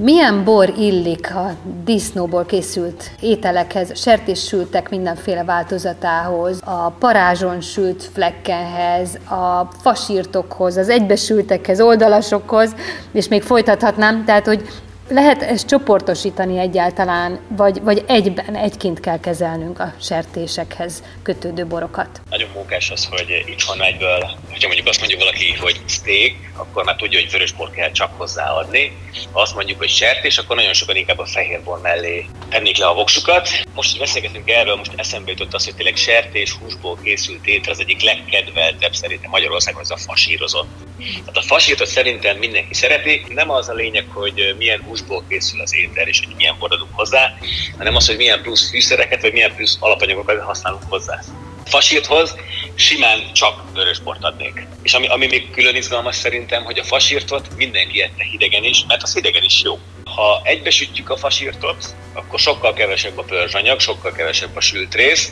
Milyen 0.10 0.44
bor 0.44 0.74
illik 0.78 1.36
a 1.36 1.56
disznóból 1.84 2.46
készült 2.46 3.12
ételekhez, 3.20 4.00
sertéssültek 4.00 4.90
mindenféle 4.90 5.44
változatához, 5.44 6.62
a 6.66 6.96
parázson 7.00 7.62
sült 7.62 8.04
flekkenhez, 8.14 9.16
a 9.30 9.72
fasírtokhoz, 9.82 10.78
az 10.78 10.90
egybesültekhez, 10.90 11.82
oldalasokhoz, 11.82 12.76
és 13.12 13.28
még 13.28 13.42
folytathatnám, 13.42 14.26
tehát 14.26 14.46
hogy 14.46 14.68
lehet 15.10 15.42
ezt 15.42 15.68
csoportosítani 15.68 16.60
egyáltalán, 16.60 17.40
vagy, 17.48 17.82
vagy 17.82 18.04
egyben, 18.08 18.56
egyként 18.56 19.00
kell 19.00 19.20
kezelnünk 19.20 19.80
a 19.80 19.94
sertésekhez 20.02 21.04
kötődő 21.24 21.66
borokat? 21.66 22.22
Nagyon 22.30 22.50
munkás 22.54 22.92
az, 22.92 23.06
hogy 23.06 23.44
itthon 23.46 23.84
egyből, 23.84 24.20
hogyha 24.50 24.68
mondjuk 24.68 24.88
azt 24.88 25.00
mondja 25.00 25.18
valaki, 25.18 25.54
hogy 25.60 25.82
steak, 25.86 26.34
akkor 26.56 26.84
már 26.84 26.96
tudja, 26.96 27.20
hogy 27.20 27.32
vörösbor 27.32 27.72
kell 27.72 27.92
csak 27.92 28.12
hozzáadni. 28.18 28.98
Ha 29.32 29.42
azt 29.42 29.56
mondjuk, 29.56 29.78
hogy 29.78 29.90
sertés, 29.90 30.38
akkor 30.38 30.56
nagyon 30.56 30.74
sokan 30.74 30.96
inkább 30.96 31.20
a 31.20 31.26
fehérbor 31.26 31.82
mellé 31.82 32.26
tennék 32.50 32.78
le 32.78 32.86
a 32.86 32.94
voksukat. 32.94 33.50
Most, 33.74 33.90
hogy 33.90 34.00
beszélgetünk 34.00 34.50
erről, 34.50 34.76
most 34.76 34.94
eszembe 34.96 35.32
jutott 35.32 35.54
az, 35.54 35.66
hogy 35.66 35.76
tényleg 35.76 35.96
sertés 35.96 36.52
húsból 36.52 36.98
készült 37.04 37.46
étel 37.48 37.72
az 37.72 37.80
egyik 37.80 38.02
legkedveltebb 38.02 38.94
szerintem 38.94 39.30
Magyarországon, 39.30 39.82
az 39.82 39.92
a 39.92 39.98
fasírozott. 39.98 40.68
Tehát 41.00 41.38
a 41.38 41.42
fasírtot 41.42 41.88
szerintem 41.88 42.38
mindenki 42.38 42.74
szereti. 42.74 43.22
Nem 43.30 43.50
az 43.50 43.70
a 43.70 43.74
lényeg, 43.74 44.06
hogy 44.14 44.56
milyen 44.58 44.82
hús 44.82 45.00
húsból 45.00 45.24
készül 45.30 45.62
az 45.62 45.76
étel, 45.76 46.08
és 46.08 46.22
hogy 46.26 46.36
milyen 46.36 46.56
adunk 46.60 46.90
hozzá, 46.92 47.38
hanem 47.78 47.96
az, 47.96 48.08
hogy 48.08 48.18
milyen 48.18 48.42
plusz 48.42 48.70
fűszereket, 48.70 49.22
vagy 49.22 49.34
milyen 49.34 49.56
plusz 49.56 49.78
alapanyagokat 49.80 50.42
használunk 50.42 50.84
hozzá. 50.88 51.22
Fasírthoz 51.66 52.36
simán 52.76 53.34
csak 53.34 53.64
vörösbort 53.74 54.24
adnék. 54.24 54.68
És 54.82 54.94
ami, 54.94 55.08
ami 55.08 55.28
még 55.28 55.52
külön 55.52 55.76
izgalmas 55.76 56.16
szerintem, 56.16 56.64
hogy 56.64 56.80
a 56.80 56.84
fasírtot 56.84 57.56
mindenki 57.56 58.02
ette 58.02 58.24
hidegen 58.24 58.64
is, 58.64 58.84
mert 58.88 59.04
az 59.04 59.14
hidegen 59.14 59.44
is 59.44 59.62
jó. 59.64 59.80
Ha 60.04 60.42
egybesütjük 60.44 61.10
a 61.10 61.18
fasírtot, 61.18 61.96
akkor 62.14 62.40
sokkal 62.40 62.74
kevesebb 62.74 63.18
a 63.18 63.24
pörzsanyag, 63.24 63.80
sokkal 63.80 64.12
kevesebb 64.12 64.56
a 64.56 64.62
sült 64.62 64.96
rész. 64.96 65.32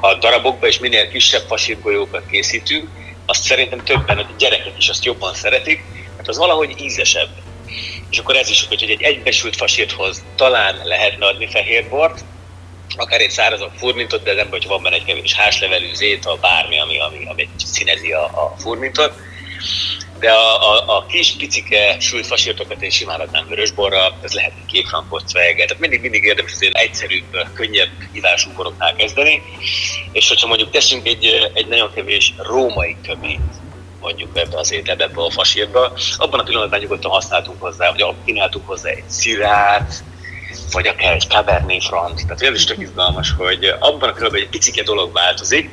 Ha 0.00 0.14
darabokba 0.14 0.66
és 0.66 0.78
minél 0.78 1.08
kisebb 1.08 1.46
fasírgolyókat 1.46 2.26
készítünk, 2.30 2.88
azt 3.26 3.44
szerintem 3.44 3.84
többen, 3.84 4.18
a 4.18 4.26
gyerekek 4.38 4.72
is 4.78 4.88
azt 4.88 5.04
jobban 5.04 5.34
szeretik, 5.34 5.84
mert 6.16 6.28
az 6.28 6.38
valahogy 6.38 6.80
ízesebb. 6.80 7.28
És 8.10 8.18
akkor 8.18 8.36
ez 8.36 8.48
is, 8.48 8.66
hogy 8.68 8.82
egy 8.82 9.02
egybesült 9.02 9.56
fasírthoz 9.56 10.22
talán 10.36 10.80
lehetne 10.84 11.26
adni 11.26 11.48
fehérbort, 11.48 12.24
akár 12.96 13.20
egy 13.20 13.30
szárazabb 13.30 13.72
furmintot, 13.76 14.22
de 14.22 14.34
nem, 14.34 14.48
hogy 14.50 14.66
van 14.66 14.82
benne 14.82 14.96
egy 14.96 15.04
kevés 15.04 15.34
háslevelű, 15.34 15.94
zéta, 15.94 16.36
bármi, 16.36 16.80
ami, 16.80 16.98
ami, 16.98 17.26
ami 17.28 17.48
színezi 17.64 18.12
a, 18.12 18.24
a 18.24 18.54
furmintot. 18.58 19.14
De 20.22 20.30
a, 20.30 20.72
a, 20.72 20.96
a 20.96 21.06
kis 21.06 21.34
picike 21.38 22.00
sült 22.00 22.26
fasírtokat 22.26 22.82
én 22.82 22.90
simán 22.90 23.20
adnám 23.20 23.46
vörösborra, 23.48 24.18
ez 24.22 24.32
lehet 24.32 24.52
kék 24.66 24.86
frankot, 24.86 25.32
tehát 25.32 25.78
mindig, 25.78 26.00
mindig 26.00 26.24
érdemes 26.24 26.52
azért 26.52 26.76
egyszerűbb, 26.76 27.48
könnyebb 27.54 27.90
ivású 28.12 28.50
boroknál 28.56 28.94
kezdeni, 28.94 29.42
és 30.12 30.28
hogyha 30.28 30.46
mondjuk 30.46 30.70
teszünk 30.70 31.06
egy, 31.06 31.50
egy 31.54 31.66
nagyon 31.66 31.92
kevés 31.94 32.34
római 32.36 32.96
kömét, 33.06 33.40
mondjuk 34.00 34.38
ebbe 34.38 34.58
az 34.58 34.72
ételbe, 34.72 35.04
ebbe 35.04 35.22
a 35.22 35.30
fasírba, 35.30 35.92
abban 36.16 36.40
a 36.40 36.42
pillanatban 36.42 36.78
nyugodtan 36.78 37.10
használtunk 37.10 37.60
hozzá, 37.60 37.90
vagy 37.90 38.14
kínáltunk 38.24 38.66
hozzá 38.66 38.88
egy 38.88 39.08
szirát, 39.08 40.04
vagy 40.70 40.86
akár 40.86 41.14
egy 41.14 41.26
Cabernet 41.28 41.84
Franc. 41.84 42.22
Tehát 42.22 42.42
ez 42.42 42.54
is 42.54 42.64
tök 42.64 42.78
izgalmas, 42.78 43.34
hogy 43.38 43.64
abban 43.64 44.08
a 44.08 44.12
körülbelül 44.12 44.44
egy 44.44 44.50
picike 44.50 44.82
dolog 44.82 45.12
változik, 45.12 45.70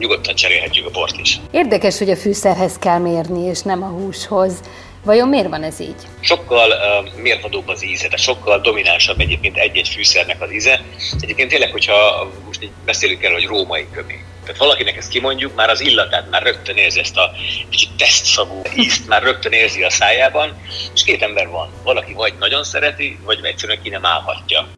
nyugodtan 0.00 0.34
cserélhetjük 0.34 0.86
a 0.86 0.90
bort 0.90 1.18
is. 1.18 1.40
Érdekes, 1.50 1.98
hogy 1.98 2.10
a 2.10 2.16
fűszerhez 2.16 2.78
kell 2.78 2.98
mérni, 2.98 3.40
és 3.40 3.60
nem 3.60 3.82
a 3.82 3.86
húshoz. 3.86 4.60
Vajon 5.04 5.28
miért 5.28 5.48
van 5.48 5.62
ez 5.62 5.80
így? 5.80 6.02
Sokkal 6.20 6.70
uh, 6.70 7.20
mérvadóbb 7.22 7.68
az 7.68 7.84
íze, 7.84 8.08
de 8.08 8.16
sokkal 8.16 8.60
dominánsabb 8.60 9.20
egyébként 9.20 9.56
egy-egy 9.56 9.88
fűszernek 9.88 10.42
az 10.42 10.52
íze. 10.52 10.80
Egyébként 11.20 11.50
tényleg, 11.50 11.70
hogyha 11.70 12.30
most 12.46 12.62
így 12.62 12.70
beszélünk 12.84 13.24
el, 13.24 13.32
hogy 13.32 13.46
római 13.46 13.86
kömény. 13.92 14.24
Tehát 14.44 14.60
valakinek 14.60 14.96
ezt 14.96 15.08
kimondjuk, 15.08 15.54
már 15.54 15.70
az 15.70 15.80
illatát 15.80 16.30
már 16.30 16.42
rögtön 16.42 16.76
érzi 16.76 17.00
ezt 17.00 17.16
a 17.16 17.30
kicsit 17.68 17.90
tesztszagú 17.96 18.62
ízt, 18.76 19.08
már 19.08 19.22
rögtön 19.22 19.52
érzi 19.52 19.82
a 19.82 19.90
szájában, 19.90 20.60
és 20.94 21.04
két 21.04 21.22
ember 21.22 21.48
van. 21.48 21.70
Valaki 21.82 22.12
vagy 22.12 22.34
nagyon 22.38 22.64
szereti, 22.64 23.18
vagy 23.24 23.38
egyszerűen 23.42 23.82
ki 23.82 23.88
nem 23.88 24.06
állhatja. 24.06 24.68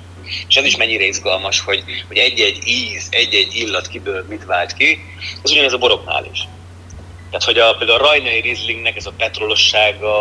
És 0.49 0.57
ez 0.57 0.65
is 0.65 0.77
mennyire 0.77 1.05
izgalmas, 1.05 1.61
hogy, 1.61 1.85
hogy 2.09 2.17
egy-egy 2.17 2.59
íz, 2.65 3.09
egy-egy 3.11 3.55
illat 3.55 3.89
kiből 3.89 4.25
mit 4.29 4.45
vált 4.45 4.73
ki, 4.73 4.99
ez 5.43 5.51
ugyanez 5.51 5.73
a 5.73 5.79
boroknál 5.79 6.25
is. 6.33 6.49
Tehát, 7.31 7.45
hogy 7.47 7.59
a, 7.59 7.75
például 7.77 7.99
a 7.99 8.07
rajnai 8.07 8.41
rizlingnek 8.41 8.97
ez 8.97 9.07
a 9.07 9.13
petrolossága 9.17 10.15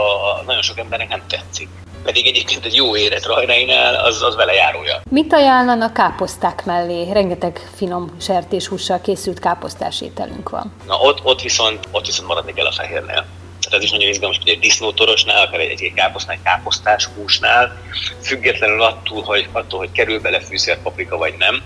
nagyon 0.46 0.62
sok 0.62 0.78
embernek 0.78 1.08
nem 1.08 1.24
tetszik. 1.28 1.68
Pedig 2.04 2.28
egyébként 2.28 2.66
egy 2.66 2.76
jó 2.76 2.96
éret 2.96 3.26
rajnainál, 3.26 3.96
az, 3.96 4.22
az 4.22 4.36
vele 4.36 4.54
járója. 4.54 5.02
Mit 5.10 5.34
ajánlanak 5.34 5.94
káposzták 5.94 6.66
mellé? 6.66 7.12
Rengeteg 7.12 7.70
finom 7.76 8.16
sertéshússal 8.22 9.02
készült 9.02 9.40
káposztás 9.40 10.02
ételünk 10.02 10.50
van. 10.50 10.74
Na 10.88 10.96
ott, 10.96 11.20
ott, 11.24 11.42
viszont, 11.42 11.88
ott 11.92 12.06
viszont 12.06 12.28
maradni 12.28 12.54
kell 12.54 12.66
a 12.66 12.72
fehérnél. 12.72 13.26
Tehát 13.62 13.78
ez 13.78 13.84
is 13.84 13.92
nagyon 13.92 14.10
izgalmas, 14.10 14.38
hogy 14.38 14.50
egy 14.50 14.60
disznótorosnál, 14.60 15.46
akár 15.46 15.60
egy, 15.60 15.84
egy 15.84 15.94
káposztnál, 15.94 16.36
egy 16.36 16.44
káposztás 16.44 17.06
húsnál, 17.06 17.82
függetlenül 18.22 18.82
attól, 18.82 19.22
hogy, 19.24 19.48
attól, 19.52 19.80
hogy 19.80 19.92
kerül 19.92 20.20
bele 20.20 20.40
fűszer, 20.40 20.82
paprika 20.82 21.18
vagy 21.18 21.34
nem, 21.38 21.64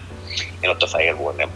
én 0.60 0.70
ott 0.70 0.82
a 0.82 0.88
fehér 0.88 1.16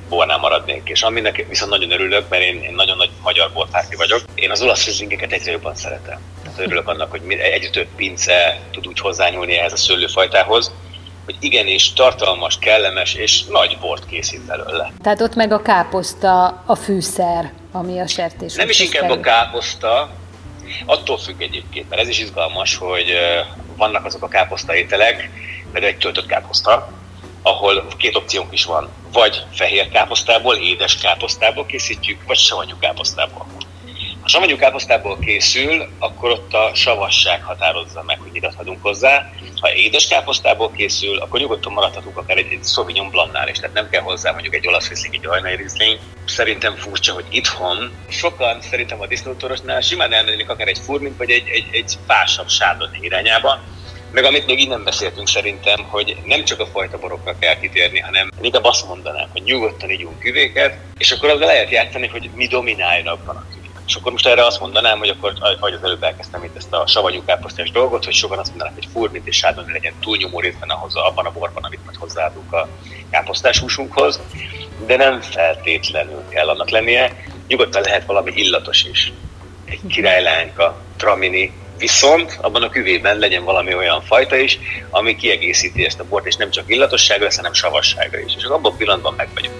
bornál 0.09 0.37
maradnék. 0.37 0.89
És 0.89 1.01
aminek 1.01 1.45
viszont 1.49 1.71
nagyon 1.71 1.91
örülök, 1.91 2.29
mert 2.29 2.43
én, 2.43 2.63
én 2.63 2.73
nagyon 2.73 2.97
nagy 2.97 3.09
magyar 3.23 3.51
bortárki 3.53 3.95
vagyok, 3.95 4.21
én 4.35 4.51
az 4.51 4.61
olasz 4.61 4.85
rizlingeket 4.85 5.31
egyre 5.31 5.51
jobban 5.51 5.75
szeretem. 5.75 6.19
Tehát 6.43 6.59
örülök 6.59 6.87
annak, 6.87 7.11
hogy 7.11 7.21
egyre 7.31 7.69
több 7.69 7.87
pince 7.95 8.59
tud 8.71 8.87
úgy 8.87 8.99
hozzányúlni 8.99 9.57
ehhez 9.57 9.73
a 9.73 9.77
szőlőfajtához, 9.77 10.71
hogy 11.25 11.35
igenis 11.39 11.93
tartalmas, 11.93 12.57
kellemes 12.59 13.13
és 13.13 13.43
nagy 13.43 13.77
bort 13.81 14.05
készít 14.05 14.45
belőle. 14.45 14.91
Tehát 15.01 15.21
ott 15.21 15.35
meg 15.35 15.51
a 15.51 15.61
káposzta 15.61 16.63
a 16.65 16.75
fűszer, 16.75 17.51
ami 17.71 17.99
a 17.99 18.07
sertés. 18.07 18.55
Nem 18.55 18.69
is 18.69 18.79
inkább 18.79 19.09
a 19.09 19.19
káposzta, 19.19 20.09
attól 20.85 21.17
függ 21.17 21.41
egyébként, 21.41 21.89
mert 21.89 22.01
ez 22.01 22.07
is 22.07 22.19
izgalmas, 22.19 22.75
hogy 22.75 23.13
vannak 23.75 24.05
azok 24.05 24.23
a 24.23 24.27
káposzta 24.27 24.75
ételek, 24.75 25.29
például 25.71 25.93
egy 25.93 25.99
töltött 25.99 26.25
káposzta, 26.25 26.89
ahol 27.41 27.87
két 27.97 28.15
opciónk 28.15 28.53
is 28.53 28.65
van. 28.65 28.89
Vagy 29.11 29.43
fehér 29.53 29.89
káposztából, 29.89 30.55
édes 30.55 30.97
káposztából 30.97 31.65
készítjük, 31.65 32.23
vagy 32.25 32.37
savanyú 32.37 32.75
káposztából. 32.79 33.47
Ha 34.21 34.27
savanyú 34.27 34.57
káposztából 34.57 35.19
készül, 35.19 35.87
akkor 35.99 36.29
ott 36.29 36.53
a 36.53 36.71
savasság 36.73 37.43
határozza 37.43 38.03
meg, 38.03 38.19
hogy 38.19 38.31
mit 38.31 38.45
adhatunk 38.45 38.81
hozzá. 38.81 39.31
Ha 39.59 39.73
édes 39.73 40.07
káposztából 40.07 40.71
készül, 40.71 41.17
akkor 41.17 41.39
nyugodtan 41.39 41.73
maradhatunk 41.73 42.17
akár 42.17 42.37
egy, 42.37 42.51
egy 42.51 42.63
Sauvignon 42.63 43.09
Blancnál 43.09 43.49
is, 43.49 43.57
tehát 43.57 43.75
nem 43.75 43.89
kell 43.89 44.01
hozzá 44.01 44.31
mondjuk 44.31 44.55
egy 44.55 44.67
olasz 44.67 44.89
rizling, 44.89 45.13
egy 45.13 45.27
ajnai 45.27 45.55
rizling. 45.55 45.99
Szerintem 46.25 46.75
furcsa, 46.75 47.13
hogy 47.13 47.25
itthon 47.29 47.91
sokan 48.07 48.61
szerintem 48.61 49.01
a 49.01 49.07
disznótorosnál 49.07 49.81
simán 49.81 50.13
elmennének 50.13 50.49
akár 50.49 50.67
egy 50.67 50.79
furmint, 50.79 51.17
vagy 51.17 51.29
egy, 51.29 51.47
egy, 51.47 51.67
egy 51.71 51.93
fásabb 52.07 52.49
sádon 52.49 52.89
irányába, 53.01 53.59
meg 54.11 54.23
amit 54.23 54.45
még 54.45 54.59
így 54.59 54.83
beszéltünk 54.83 55.27
szerintem, 55.27 55.83
hogy 55.83 56.17
nem 56.25 56.43
csak 56.43 56.59
a 56.59 56.65
fajta 56.65 56.97
borokra 56.97 57.35
kell 57.39 57.59
kitérni, 57.59 57.99
hanem 57.99 58.29
inkább 58.41 58.63
azt 58.63 58.87
mondanám, 58.87 59.29
hogy 59.31 59.41
nyugodtan 59.41 59.89
ígyunk 59.89 60.19
küvéket, 60.19 60.77
és 60.97 61.11
akkor 61.11 61.29
azzal 61.29 61.47
lehet 61.47 61.69
játszani, 61.69 62.07
hogy 62.07 62.29
mi 62.35 62.47
domináljon 62.47 63.07
abban 63.07 63.35
a. 63.35 63.58
És 63.89 63.95
akkor 63.95 64.11
most 64.11 64.27
erre 64.27 64.45
azt 64.45 64.59
mondanám, 64.59 64.97
hogy 64.97 65.09
akkor, 65.09 65.33
ahogy 65.39 65.73
az 65.73 65.83
előbb 65.83 66.03
elkezdtem 66.03 66.43
itt 66.43 66.55
ezt 66.55 66.73
a 66.73 66.87
savanyú 66.87 67.23
káposztás 67.25 67.71
dolgot, 67.71 68.05
hogy 68.05 68.13
sokan 68.13 68.39
azt 68.39 68.49
mondanák, 68.49 68.73
hogy 68.73 68.87
furmint 68.93 69.27
és 69.27 69.37
sádon 69.37 69.65
legyen 69.71 69.93
túlnyomó 70.01 70.39
részben 70.39 70.69
ahhoz, 70.69 70.95
abban 70.95 71.25
a 71.25 71.31
borban, 71.31 71.63
amit 71.63 71.85
majd 71.85 71.97
hozzáadunk 71.97 72.53
a 72.53 72.67
káposztás 73.11 73.59
húsunkhoz, 73.59 74.19
de 74.85 74.95
nem 74.95 75.21
feltétlenül 75.21 76.23
kell 76.29 76.49
annak 76.49 76.69
lennie, 76.69 77.25
nyugodtan 77.47 77.81
lehet 77.81 78.05
valami 78.05 78.31
illatos 78.35 78.83
is. 78.83 79.13
Egy 79.65 79.79
királylánka, 79.87 80.81
tramini, 80.97 81.53
Viszont 81.77 82.37
abban 82.41 82.63
a 82.63 82.69
küvében 82.69 83.17
legyen 83.17 83.43
valami 83.43 83.75
olyan 83.75 84.01
fajta 84.01 84.35
is, 84.35 84.59
ami 84.89 85.15
kiegészíti 85.15 85.85
ezt 85.85 85.99
a 85.99 86.05
bort, 86.09 86.25
és 86.25 86.35
nem 86.35 86.49
csak 86.49 86.63
illatosságra 86.67 87.27
hanem 87.35 87.53
savasságra 87.53 88.19
is. 88.19 88.35
És 88.35 88.43
abban 88.43 88.71
a 88.71 88.75
pillanatban 88.75 89.13
meg 89.17 89.29
vagyunk. 89.33 89.58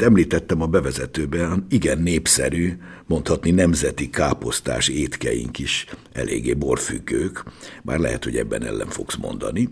Mint 0.00 0.12
említettem 0.12 0.62
a 0.62 0.66
bevezetőben, 0.66 1.66
igen 1.68 1.98
népszerű, 1.98 2.72
mondhatni 3.06 3.50
nemzeti 3.50 4.10
káposztás 4.10 4.88
étkeink 4.88 5.58
is 5.58 5.86
eléggé 6.12 6.54
borfüggők, 6.54 7.44
bár 7.82 7.98
lehet, 7.98 8.24
hogy 8.24 8.36
ebben 8.36 8.64
ellen 8.64 8.86
fogsz 8.86 9.16
mondani, 9.16 9.68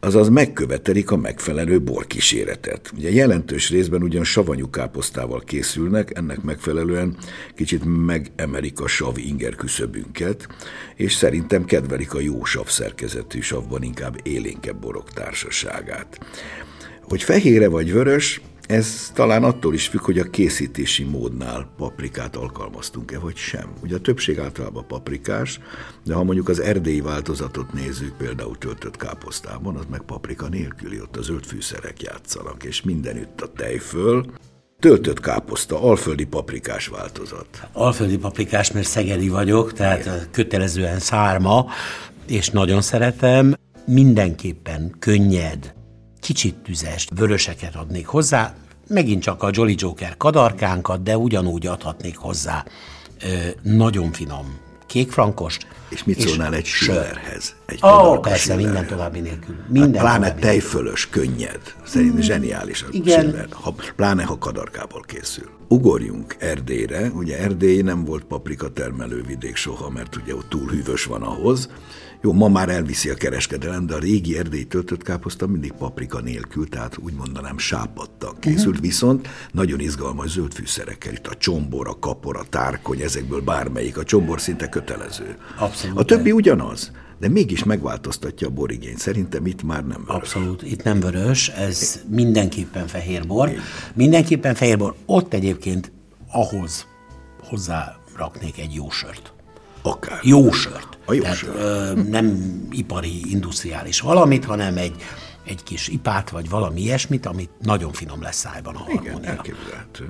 azaz 0.00 0.28
megkövetelik 0.28 1.10
a 1.10 1.16
megfelelő 1.16 1.80
borkíséretet. 1.80 2.92
Ugye 2.96 3.10
jelentős 3.10 3.70
részben 3.70 4.02
ugyan 4.02 4.24
savanyú 4.24 4.70
káposztával 4.70 5.40
készülnek, 5.40 6.16
ennek 6.16 6.42
megfelelően 6.42 7.16
kicsit 7.54 8.06
megemelik 8.06 8.80
a 8.80 8.86
sav 8.86 9.18
inger 9.18 9.54
küszöbünket, 9.54 10.48
és 10.96 11.14
szerintem 11.14 11.64
kedvelik 11.64 12.14
a 12.14 12.20
jó 12.20 12.44
sav 12.44 12.66
szerkezetű 12.66 13.40
savban 13.40 13.82
inkább 13.82 14.20
élénkebb 14.22 14.80
borok 14.80 15.10
társaságát. 15.10 16.18
Hogy 17.02 17.22
fehére 17.22 17.68
vagy 17.68 17.92
vörös, 17.92 18.40
ez 18.70 19.10
talán 19.14 19.44
attól 19.44 19.74
is 19.74 19.88
függ, 19.88 20.00
hogy 20.00 20.18
a 20.18 20.30
készítési 20.30 21.04
módnál 21.04 21.70
paprikát 21.76 22.36
alkalmaztunk-e, 22.36 23.18
vagy 23.18 23.36
sem. 23.36 23.72
Ugye 23.82 23.96
a 23.96 24.00
többség 24.00 24.38
általában 24.38 24.86
paprikás, 24.86 25.60
de 26.04 26.14
ha 26.14 26.24
mondjuk 26.24 26.48
az 26.48 26.60
erdélyi 26.60 27.00
változatot 27.00 27.72
nézzük, 27.72 28.16
például 28.16 28.58
töltött 28.58 28.96
káposztában, 28.96 29.76
az 29.76 29.84
meg 29.90 30.00
paprika 30.00 30.48
nélküli, 30.48 31.00
ott 31.00 31.16
a 31.16 31.22
zöld 31.22 31.44
fűszerek 31.44 32.02
játszanak, 32.02 32.64
és 32.64 32.82
mindenütt 32.82 33.40
a 33.40 33.52
tejföl, 33.52 34.24
Töltött 34.78 35.20
káposzta, 35.20 35.82
alföldi 35.82 36.24
paprikás 36.24 36.86
változat. 36.86 37.68
Alföldi 37.72 38.18
paprikás, 38.18 38.72
mert 38.72 38.86
szegedi 38.86 39.28
vagyok, 39.28 39.72
tehát 39.72 40.00
Igen. 40.00 40.28
kötelezően 40.30 40.98
szárma, 40.98 41.66
és 42.26 42.48
nagyon 42.48 42.80
szeretem. 42.80 43.54
Mindenképpen 43.86 44.94
könnyed, 44.98 45.74
kicsit 46.20 46.54
tüzes, 46.54 47.08
vöröseket 47.16 47.76
adnék 47.76 48.06
hozzá, 48.06 48.54
megint 48.88 49.22
csak 49.22 49.42
a 49.42 49.50
Jolly 49.52 49.74
Joker 49.78 50.16
kadarkánkat, 50.16 51.02
de 51.02 51.16
ugyanúgy 51.16 51.66
adhatnék 51.66 52.16
hozzá 52.16 52.64
ö, 53.22 53.48
nagyon 53.62 54.12
finom 54.12 54.58
kékfrankos. 54.90 55.58
És 55.88 56.04
mit 56.04 56.20
szólnál 56.20 56.54
egy 56.54 56.64
süllerhez? 56.64 57.54
Egy 57.66 57.78
oh, 57.80 58.20
persze, 58.20 58.38
süllerhez. 58.38 58.64
minden 58.64 58.86
további 58.86 59.20
nélkül. 59.20 59.56
Hát 59.56 59.68
minden 59.68 60.06
hát 60.06 60.18
pláne 60.18 60.34
tejfölös, 60.34 61.08
könnyed. 61.08 61.60
Szerintem 61.84 62.16
mm, 62.16 62.20
zseniális 62.20 62.82
a 62.82 62.86
igen. 62.90 63.20
Süller, 63.20 63.48
ha, 63.50 63.74
pláne 63.96 64.24
ha 64.24 64.38
kadarkából 64.38 65.02
készül. 65.06 65.48
Ugorjunk 65.68 66.36
Erdélyre. 66.38 67.08
Ugye 67.08 67.38
Erdély 67.38 67.82
nem 67.82 68.04
volt 68.04 68.24
paprika 68.24 68.68
termelővidék 68.68 69.56
soha, 69.56 69.90
mert 69.90 70.16
ugye 70.16 70.34
ott 70.34 70.48
túl 70.48 70.68
hűvös 70.68 71.04
van 71.04 71.22
ahhoz 71.22 71.68
jó, 72.22 72.32
ma 72.32 72.48
már 72.48 72.68
elviszi 72.68 73.08
a 73.08 73.14
kereskedelem, 73.14 73.86
de 73.86 73.94
a 73.94 73.98
régi 73.98 74.38
erdélyi 74.38 74.66
töltött 74.66 75.02
káposzta 75.02 75.46
mindig 75.46 75.72
paprika 75.72 76.20
nélkül, 76.20 76.68
tehát 76.68 76.98
úgy 76.98 77.12
mondanám 77.12 77.58
sápadtan 77.58 78.34
készült, 78.40 78.66
uh-huh. 78.66 78.80
viszont 78.80 79.28
nagyon 79.52 79.80
izgalmas 79.80 80.30
zöld 80.30 80.52
fűszerekkel. 80.52 81.12
Itt 81.12 81.26
a 81.26 81.36
csombor, 81.36 81.88
a 81.88 81.98
kapor, 81.98 82.36
a 82.36 82.44
tárkony, 82.50 83.00
ezekből 83.00 83.40
bármelyik. 83.40 83.98
A 83.98 84.04
csombor 84.04 84.40
szinte 84.40 84.68
kötelező. 84.68 85.36
Abszolút. 85.58 85.98
A 85.98 86.04
többi 86.04 86.32
ugyanaz 86.32 86.92
de 87.18 87.28
mégis 87.28 87.64
megváltoztatja 87.64 88.46
a 88.46 88.50
borigényt. 88.50 88.98
Szerintem 88.98 89.46
itt 89.46 89.62
már 89.62 89.86
nem 89.86 90.04
vörös. 90.06 90.16
Abszolút, 90.16 90.62
itt 90.62 90.82
nem 90.82 91.00
vörös, 91.00 91.48
ez 91.48 92.00
mindenképpen 92.08 92.86
fehér 92.86 93.26
bor. 93.26 93.50
Mindenképpen 93.94 94.54
fehér 94.54 94.78
bor. 94.78 94.94
Ott 95.06 95.32
egyébként 95.32 95.92
ahhoz 96.32 96.86
hozzá 97.42 97.98
raknék 98.16 98.58
egy 98.58 98.74
jó 98.74 98.90
sört. 98.90 99.32
Akár. 99.82 100.18
Jó 100.22 100.52
sört. 100.52 100.98
A 101.04 101.12
jó 101.12 101.20
Tehát, 101.22 101.36
sört. 101.36 101.56
Ö, 101.56 101.92
nem 102.08 102.52
ipari, 102.70 103.30
industriális 103.30 104.00
valamit, 104.00 104.44
hanem 104.44 104.76
egy, 104.76 104.94
egy 105.44 105.62
kis 105.62 105.88
ipát, 105.88 106.30
vagy 106.30 106.48
valami 106.48 106.80
ilyesmit, 106.80 107.26
amit 107.26 107.50
nagyon 107.62 107.92
finom 107.92 108.22
lesz 108.22 108.36
szájban 108.36 108.74
a 108.74 108.84
Igen, 108.88 109.02
harmónia. 109.02 109.28
elképzelhető. 109.30 110.08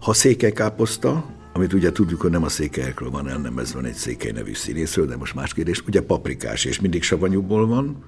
Ha 0.00 0.12
székelykáposzta, 0.12 1.24
amit 1.52 1.72
ugye 1.72 1.92
tudjuk, 1.92 2.20
hogy 2.20 2.30
nem 2.30 2.42
a 2.44 2.48
székelyekről 2.48 3.10
van 3.10 3.28
elnevezve, 3.28 3.74
van 3.80 3.84
egy 3.90 3.94
székely 3.94 4.30
nevű 4.32 4.54
színészről, 4.54 5.06
de 5.06 5.16
most 5.16 5.34
más 5.34 5.54
kérdés, 5.54 5.82
ugye 5.86 6.00
paprikás, 6.00 6.64
és 6.64 6.80
mindig 6.80 7.02
savanyúból 7.02 7.66
van, 7.66 8.04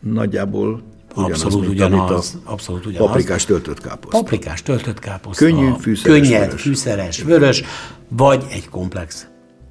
nagyjából 0.00 0.82
ugyanaz, 1.14 1.42
Abszolút 1.42 1.60
mint 1.66 1.72
ugyanaz, 1.80 2.38
a 2.44 2.50
abszolút 2.52 2.86
ugyanaz. 2.86 3.06
paprikás 3.06 3.44
töltött 3.44 3.80
káposzta. 3.80 4.18
Paprikás, 4.18 4.62
töltött 4.62 4.98
káposzta. 4.98 5.44
Könnyű, 5.44 5.72
fűszeres, 5.80 6.18
Könnyed, 6.20 6.44
vörös. 6.46 6.62
fűszeres, 6.62 7.22
vörös, 7.22 7.62
vagy 8.08 8.44
egy 8.50 8.68
komplex 8.68 9.26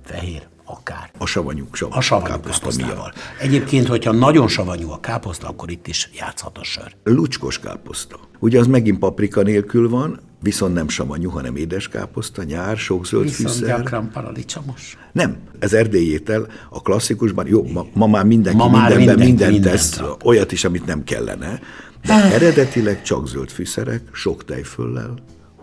fehér, 0.05 0.47
akár. 0.65 1.11
A 1.17 1.25
savanyú, 1.25 1.67
savanyú 1.71 1.97
A 1.97 2.01
savanyú 2.01 2.25
káposzta 2.31 2.69
miatt. 2.75 3.13
Egyébként, 3.41 3.87
hogyha 3.87 4.11
nagyon 4.11 4.47
savanyú 4.47 4.89
a 4.89 4.99
káposzta, 4.99 5.47
akkor 5.47 5.71
itt 5.71 5.87
is 5.87 6.09
játszhat 6.17 6.57
a 6.57 6.63
sör. 6.63 6.95
Lucskos 7.03 7.59
káposzta. 7.59 8.19
Ugye 8.39 8.59
az 8.59 8.67
megint 8.67 8.99
paprika 8.99 9.41
nélkül 9.41 9.89
van, 9.89 10.19
viszont 10.41 10.73
nem 10.73 10.87
savanyú, 10.89 11.29
hanem 11.29 11.55
édes 11.55 11.87
káposzta, 11.87 12.43
nyár, 12.43 12.77
sok 12.77 13.05
zöld 13.05 13.23
Viszont 13.23 13.49
fűszer. 13.49 13.77
gyakran 13.77 14.09
paradicsomos. 14.11 14.97
Nem, 15.11 15.37
ez 15.59 15.73
erdélyi 15.73 16.11
étel, 16.11 16.47
a 16.69 16.81
klasszikusban, 16.81 17.47
jó, 17.47 17.67
ma, 17.67 17.85
ma 17.93 18.07
már 18.07 18.25
mindenki 18.25 18.57
Ma 18.57 18.65
mindenben 18.69 18.97
mindenki 18.97 19.23
mindent 19.23 19.51
mindent 19.51 19.75
tesz, 19.75 19.97
rak. 19.97 20.25
olyat 20.25 20.51
is, 20.51 20.63
amit 20.65 20.85
nem 20.85 21.03
kellene, 21.03 21.59
de 22.05 22.13
eredetileg 22.13 23.01
csak 23.01 23.27
zöld 23.27 23.49
fűszerek, 23.49 24.01
sok 24.11 24.45
tejföllel, 24.45 25.13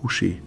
husi, 0.01 0.41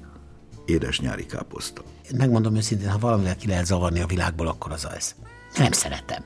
édes 0.66 1.00
nyári 1.00 1.26
káposzta. 1.26 1.82
Megmondom 2.18 2.56
őszintén, 2.56 2.90
ha 2.90 2.98
valamivel 2.98 3.36
ki 3.36 3.48
lehet 3.48 3.66
zavarni 3.66 4.00
a 4.00 4.06
világból, 4.06 4.48
akkor 4.48 4.72
az 4.72 4.88
ez. 4.96 5.16
Nem 5.58 5.72
szeretem. 5.72 6.24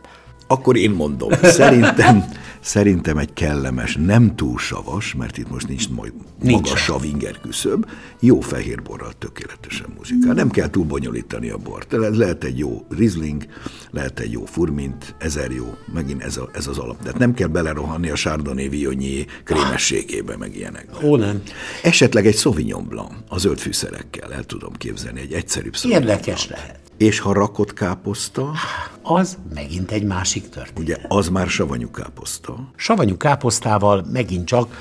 Akkor 0.51 0.77
én 0.77 0.91
mondom, 0.91 1.29
szerintem, 1.41 2.25
szerintem 2.59 3.17
egy 3.17 3.33
kellemes, 3.33 3.95
nem 4.05 4.35
túl 4.35 4.57
savas, 4.57 5.13
mert 5.13 5.37
itt 5.37 5.49
most 5.49 5.67
nincs 5.67 5.89
majd 5.89 6.13
Nincs 6.41 6.53
magas 6.53 6.69
sav. 6.83 7.01
savinger 7.01 7.39
küszöb, 7.41 7.85
jó 8.19 8.39
fehér 8.39 8.81
borral 8.81 9.11
tökéletesen 9.17 9.85
muzsikál. 9.97 10.33
Nem 10.33 10.49
kell 10.49 10.69
túl 10.69 10.83
bonyolítani 10.85 11.49
a 11.49 11.57
bort. 11.57 11.91
Le- 11.91 12.09
Lehet 12.09 12.43
egy 12.43 12.57
jó 12.57 12.85
rizling, 12.89 13.45
lehet 13.91 14.19
egy 14.19 14.31
jó 14.31 14.45
furmint, 14.45 15.15
ezer 15.19 15.51
jó, 15.51 15.73
megint 15.93 16.23
ez, 16.23 16.37
a, 16.37 16.49
ez 16.53 16.67
az 16.67 16.77
alap. 16.77 17.01
Tehát 17.03 17.17
nem 17.17 17.33
kell 17.33 17.47
belerohanni 17.47 18.09
a 18.09 18.15
Chardonnay 18.15 18.69
Viognier 18.69 19.25
krémességébe, 19.43 20.37
meg 20.37 20.55
ilyenekbe. 20.55 21.07
Ó, 21.07 21.15
nem. 21.15 21.41
Esetleg 21.83 22.27
egy 22.27 22.37
Sauvignon 22.37 22.85
Blanc, 22.87 23.13
a 23.27 23.37
zöld 23.37 23.59
fűszerekkel 23.59 24.33
el 24.33 24.43
tudom 24.43 24.73
képzelni, 24.73 25.19
egy 25.19 25.33
egyszerűbb 25.33 25.73
Érdekes 25.83 26.47
lehet. 26.47 26.79
És 26.99 27.19
ha 27.19 27.33
rakott 27.33 27.73
káposzta, 27.73 28.51
Az 29.01 29.37
megint 29.53 29.91
egy 29.91 30.03
másik 30.03 30.49
történet. 30.49 30.79
ugye 30.79 30.97
az 31.07 31.29
már 31.29 31.47
savanyú 31.47 31.91
káposzta. 31.91 32.71
Savanyú 32.75 33.17
káposztával 33.17 34.05
megint 34.11 34.45
csak 34.45 34.75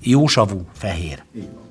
jósavú 0.00 0.66
fehér. 0.72 1.22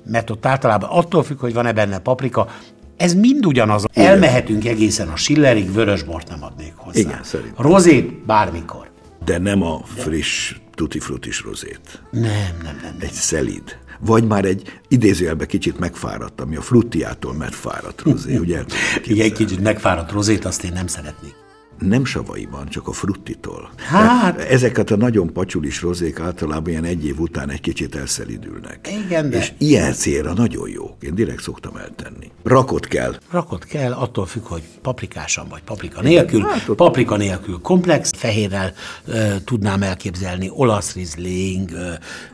Mert 0.06 0.30
ott 0.30 0.46
általában 0.46 0.88
attól 0.90 1.22
függ, 1.22 1.38
hogy 1.38 1.52
van-e 1.52 1.72
benne 1.72 1.98
paprika, 1.98 2.48
ez 2.96 3.14
mind 3.14 3.46
ugyanaz. 3.46 3.84
Elmehetünk 3.92 4.64
egészen 4.66 5.08
a 5.08 5.16
Schillerig, 5.16 5.72
vörösbort 5.72 6.28
nem 6.28 6.42
adnék 6.44 6.72
hozzá. 6.76 6.98
Igen, 7.00 7.22
szerintem. 7.22 7.64
Rozét 7.66 8.24
bármikor. 8.24 8.90
De 9.24 9.38
nem 9.38 9.62
a 9.62 9.80
friss 9.84 10.54
tutti 10.74 10.98
frutis 10.98 11.40
rozét. 11.40 12.02
Nem, 12.10 12.22
nem, 12.22 12.60
nem. 12.62 12.78
nem. 12.82 12.96
Egy 12.98 13.12
szelíd. 13.12 13.76
Vagy 13.98 14.26
már 14.26 14.44
egy 14.44 14.80
idézőjelben 14.88 15.46
kicsit 15.46 15.78
megfáradt, 15.78 16.40
ami 16.40 16.56
a 16.56 16.60
fruttiától 16.60 17.34
megfáradt 17.34 18.02
rozé, 18.02 18.36
ugye? 18.36 18.56
el 18.56 18.64
tudod 18.68 18.88
Igen, 19.04 19.04
képzelni? 19.04 19.32
kicsit 19.32 19.60
megfáradt 19.60 20.12
rozét, 20.12 20.44
azt 20.44 20.64
én 20.64 20.72
nem 20.72 20.86
szeretnék. 20.86 21.34
Nem 21.78 22.04
savaiban, 22.04 22.68
csak 22.68 22.88
a 22.88 22.92
fruttitól. 22.92 23.70
Hát- 23.76 24.36
Tehát 24.36 24.50
Ezeket 24.50 24.90
a 24.90 24.96
nagyon 24.96 25.32
pacsulis 25.32 25.82
rozék 25.82 26.20
általában 26.20 26.68
ilyen 26.70 26.84
egy 26.84 27.06
év 27.06 27.18
után 27.20 27.50
egy 27.50 27.60
kicsit 27.60 27.94
elszelidülnek. 27.94 28.88
Igen, 29.06 29.30
de- 29.30 29.36
És 29.38 29.52
ilyen 29.58 29.92
célra 29.92 30.32
nagyon 30.32 30.68
jók. 30.68 30.94
Én 31.00 31.14
direkt 31.14 31.42
szoktam 31.42 31.76
eltenni. 31.76 32.30
Rakot 32.44 32.86
kell. 32.86 33.14
Rakott 33.30 33.64
kell, 33.64 33.92
attól 33.92 34.26
függ, 34.26 34.42
hogy 34.46 34.62
paprikásan 34.82 35.48
vagy 35.48 35.62
paprika 35.62 36.00
nélkül. 36.02 36.40
hát 36.42 36.68
ott- 36.68 36.76
Paprika 36.76 37.16
nélkül 37.16 37.58
komplex, 37.62 38.10
fehérrel 38.16 38.72
ö, 39.06 39.34
tudnám 39.44 39.82
elképzelni, 39.82 40.50
olasz 40.54 40.94
rizling, 40.94 41.70
ö, 41.70 41.90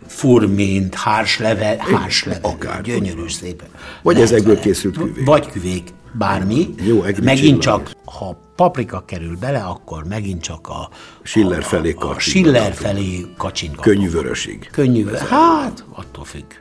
furmint, 0.07 0.95
hárslevel, 0.95 1.77
hárslevel, 1.77 2.39
akár. 2.43 2.83
gyönyörű 2.83 3.29
szépen. 3.29 3.69
Vagy 4.03 4.15
Lehet 4.15 4.31
ezekből 4.33 4.59
készült 4.61 4.97
küvék. 4.99 5.25
Vagy 5.25 5.47
küvék, 5.51 5.89
bármi. 6.19 6.75
Jó 6.85 7.05
Megint 7.23 7.61
csak, 7.61 7.91
ha 8.05 8.39
paprika 8.57 9.05
kerül 9.05 9.37
bele, 9.37 9.63
akkor 9.63 10.05
megint 10.05 10.43
csak 10.43 10.69
a 10.69 10.89
Schiller 11.23 11.63
felé 11.63 11.93
a, 11.93 12.05
a 12.05 12.07
kacsingatunk. 12.07 12.21
Schiller 12.21 12.73
felé 12.73 13.27
kacsingatunk. 13.37 13.97
Könnyű 13.97 14.11
vörösig. 14.11 14.69
Könnyű, 14.73 15.07
hát 15.29 15.85
attól 15.93 16.25
függ. 16.25 16.53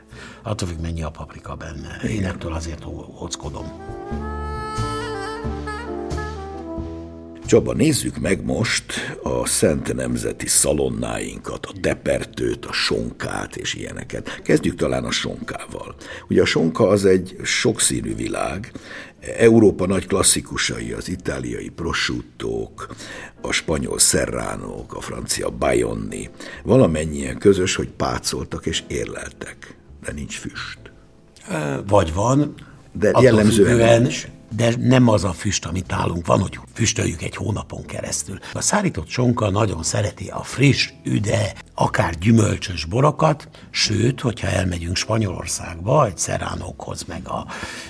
Attól 0.42 0.68
függ, 0.68 0.80
mennyi 0.80 1.02
a 1.02 1.10
paprika 1.10 1.54
benne. 1.54 2.08
Én 2.08 2.24
ettől 2.24 2.52
azért 2.52 2.84
óckodom. 3.20 3.72
Csaba, 7.46 7.72
nézzük 7.72 8.18
meg 8.18 8.44
most 8.44 8.84
a 9.22 9.46
Szent 9.46 9.94
Nemzeti 9.94 10.46
szalonnáinkat, 10.46 11.66
a 11.66 11.72
tepertőt, 11.80 12.64
a 12.64 12.72
sonkát 12.72 13.56
és 13.56 13.74
ilyeneket. 13.74 14.40
Kezdjük 14.42 14.74
talán 14.74 15.04
a 15.04 15.10
sonkával. 15.10 15.94
Ugye 16.28 16.42
a 16.42 16.44
sonka 16.44 16.88
az 16.88 17.04
egy 17.04 17.36
sokszínű 17.42 18.14
világ, 18.14 18.72
Európa 19.36 19.86
nagy 19.86 20.06
klasszikusai, 20.06 20.92
az 20.92 21.08
itáliai 21.08 21.68
prosciuttók, 21.68 22.94
a 23.40 23.52
spanyol 23.52 23.98
serránok, 23.98 24.94
a 24.94 25.00
francia 25.00 25.50
bajonni, 25.50 26.30
valamennyien 26.62 27.38
közös, 27.38 27.74
hogy 27.74 27.88
pácoltak 27.88 28.66
és 28.66 28.82
érleltek, 28.86 29.76
de 30.04 30.12
nincs 30.12 30.38
füst. 30.38 30.78
Vagy 31.86 32.14
van, 32.14 32.54
De 32.92 33.10
jellemzően 33.20 33.68
függően, 33.68 34.02
nincs. 34.02 34.28
De 34.56 34.74
nem 34.78 35.08
az 35.08 35.24
a 35.24 35.32
füst, 35.32 35.64
amit 35.64 35.86
nálunk 35.86 36.26
van, 36.26 36.40
hogy 36.40 36.58
füstöljük 36.72 37.22
egy 37.22 37.36
hónapon 37.36 37.86
keresztül. 37.86 38.38
A 38.52 38.60
szárított 38.60 39.08
sonka 39.08 39.50
nagyon 39.50 39.82
szereti 39.82 40.28
a 40.28 40.42
friss, 40.42 40.88
üde, 41.04 41.52
akár 41.74 42.18
gyümölcsös 42.18 42.84
borokat, 42.84 43.48
sőt, 43.70 44.20
hogyha 44.20 44.46
elmegyünk 44.46 44.96
Spanyolországba, 44.96 46.06
egy 46.06 46.18
szeránokhoz, 46.18 47.04
meg 47.08 47.28
a, 47.28 47.46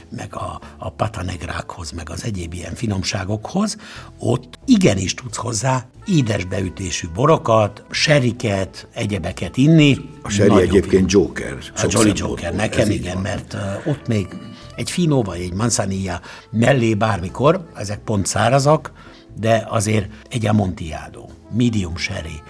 meg 0.09 0.37
a, 0.37 0.61
a 0.79 0.91
patanegrákhoz, 0.91 1.91
meg 1.91 2.11
az 2.11 2.25
egyéb 2.25 2.53
ilyen 2.53 2.75
finomságokhoz, 2.75 3.77
ott 4.19 4.59
igenis 4.65 5.15
tudsz 5.15 5.37
hozzá 5.37 5.87
édes 6.07 6.45
beütésű 6.45 7.09
borokat, 7.15 7.85
seriket, 7.91 8.89
egyebeket 8.95 9.57
inni. 9.57 9.99
A 10.23 10.29
seri 10.29 10.61
egyébként 10.61 11.11
Joker. 11.13 11.59
a 11.77 11.87
Jolly. 11.89 12.13
Joker, 12.15 12.55
nekem 12.55 12.91
igen, 12.91 13.15
van. 13.15 13.23
mert 13.23 13.57
ott 13.87 14.07
még 14.07 14.27
egy 14.77 14.91
finó 14.91 15.23
vagy 15.23 15.41
egy 15.41 15.53
manzanilla 15.53 16.21
mellé 16.51 16.95
bármikor, 16.95 17.69
ezek 17.75 17.99
pont 17.99 18.27
szárazak, 18.27 18.93
de 19.37 19.67
azért 19.69 20.11
egy 20.31 20.47
amontillado, 20.47 21.27
medium 21.57 21.97
sherry, 21.97 22.43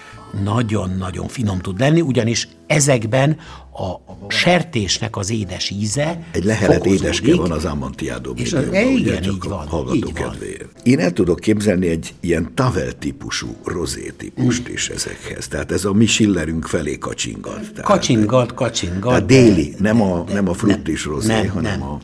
nagyon-nagyon 0.43 1.29
finom 1.29 1.59
tud 1.59 1.79
lenni, 1.81 2.01
ugyanis 2.01 2.49
ezekben 2.67 3.37
a 3.73 4.15
sertésnek 4.29 5.17
az 5.17 5.31
édes 5.31 5.71
íze 5.71 6.19
Egy 6.31 6.45
lehelet 6.45 6.87
édeske 6.87 7.35
van 7.37 7.51
az 7.51 7.65
Amontillado 7.65 8.33
És 8.37 8.53
az- 8.53 8.69
ugye, 8.69 8.83
igen, 8.91 9.23
csak 9.23 9.35
így 9.35 9.49
van, 9.49 9.67
hallgató 9.67 9.95
így 9.95 10.03
van. 10.19 10.31
kedvéért. 10.31 10.69
Én 10.83 10.99
el 10.99 11.13
tudok 11.13 11.41
képzelni 11.41 11.87
egy 11.89 12.15
ilyen 12.21 12.51
tavel 12.55 12.93
típusú 12.93 13.57
rozé 13.65 14.13
típust 14.17 14.69
is 14.69 14.89
ezekhez. 14.89 15.49
Tehát 15.49 15.73
ez 15.73 15.85
a 15.85 15.93
mi 15.93 16.07
Schillerünk 16.07 16.67
felé 16.67 16.99
kacsingat. 16.99 17.61
Tehát, 17.61 17.83
Kacsingat, 17.83 18.55
kacsingat. 18.55 19.03
tehát 19.03 19.27
déli, 19.27 19.75
nem 19.79 20.03
a, 20.03 20.25
nem 20.33 20.49
a 20.49 20.55
fruttis 20.55 21.05
rozé, 21.05 21.33
nem, 21.33 21.49
hanem 21.49 21.79
nem. 21.79 21.89
a... 21.89 22.01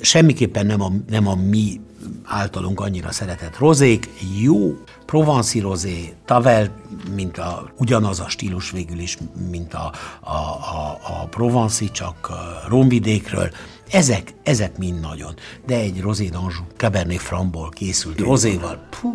Semmiképpen 0.00 0.66
nem 0.66 0.80
a, 0.80 0.92
nem 1.08 1.26
a 1.26 1.34
mi 1.34 1.80
általunk 2.24 2.80
annyira 2.80 3.12
szeretett 3.12 3.58
rozék, 3.58 4.08
jó 4.40 4.76
provanci 5.06 5.60
rozé, 5.60 6.12
tavel, 6.24 6.74
mint 7.14 7.38
a, 7.38 7.72
ugyanaz 7.76 8.20
a 8.20 8.28
stílus 8.28 8.70
végül 8.70 8.98
is, 8.98 9.18
mint 9.50 9.74
a, 9.74 9.92
a, 10.20 10.30
a, 10.30 11.00
a 11.02 11.26
provanci, 11.30 11.90
csak 11.90 12.30
romvidékről. 12.68 13.50
Ezek, 13.90 14.34
ezek 14.42 14.78
mind 14.78 15.00
nagyon. 15.00 15.34
De 15.66 15.74
egy 15.74 16.00
rozé 16.00 16.28
d'Anjou 16.28 16.64
Cabernet 16.76 17.20
Francból 17.20 17.68
készült 17.68 18.20
rozéval, 18.20 18.86
pú, 19.00 19.10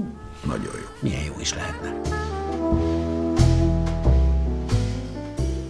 Nagyon 0.45 0.73
jó. 0.73 0.87
milyen 0.99 1.23
jó 1.23 1.33
is 1.39 1.53
lehetne. 1.53 2.01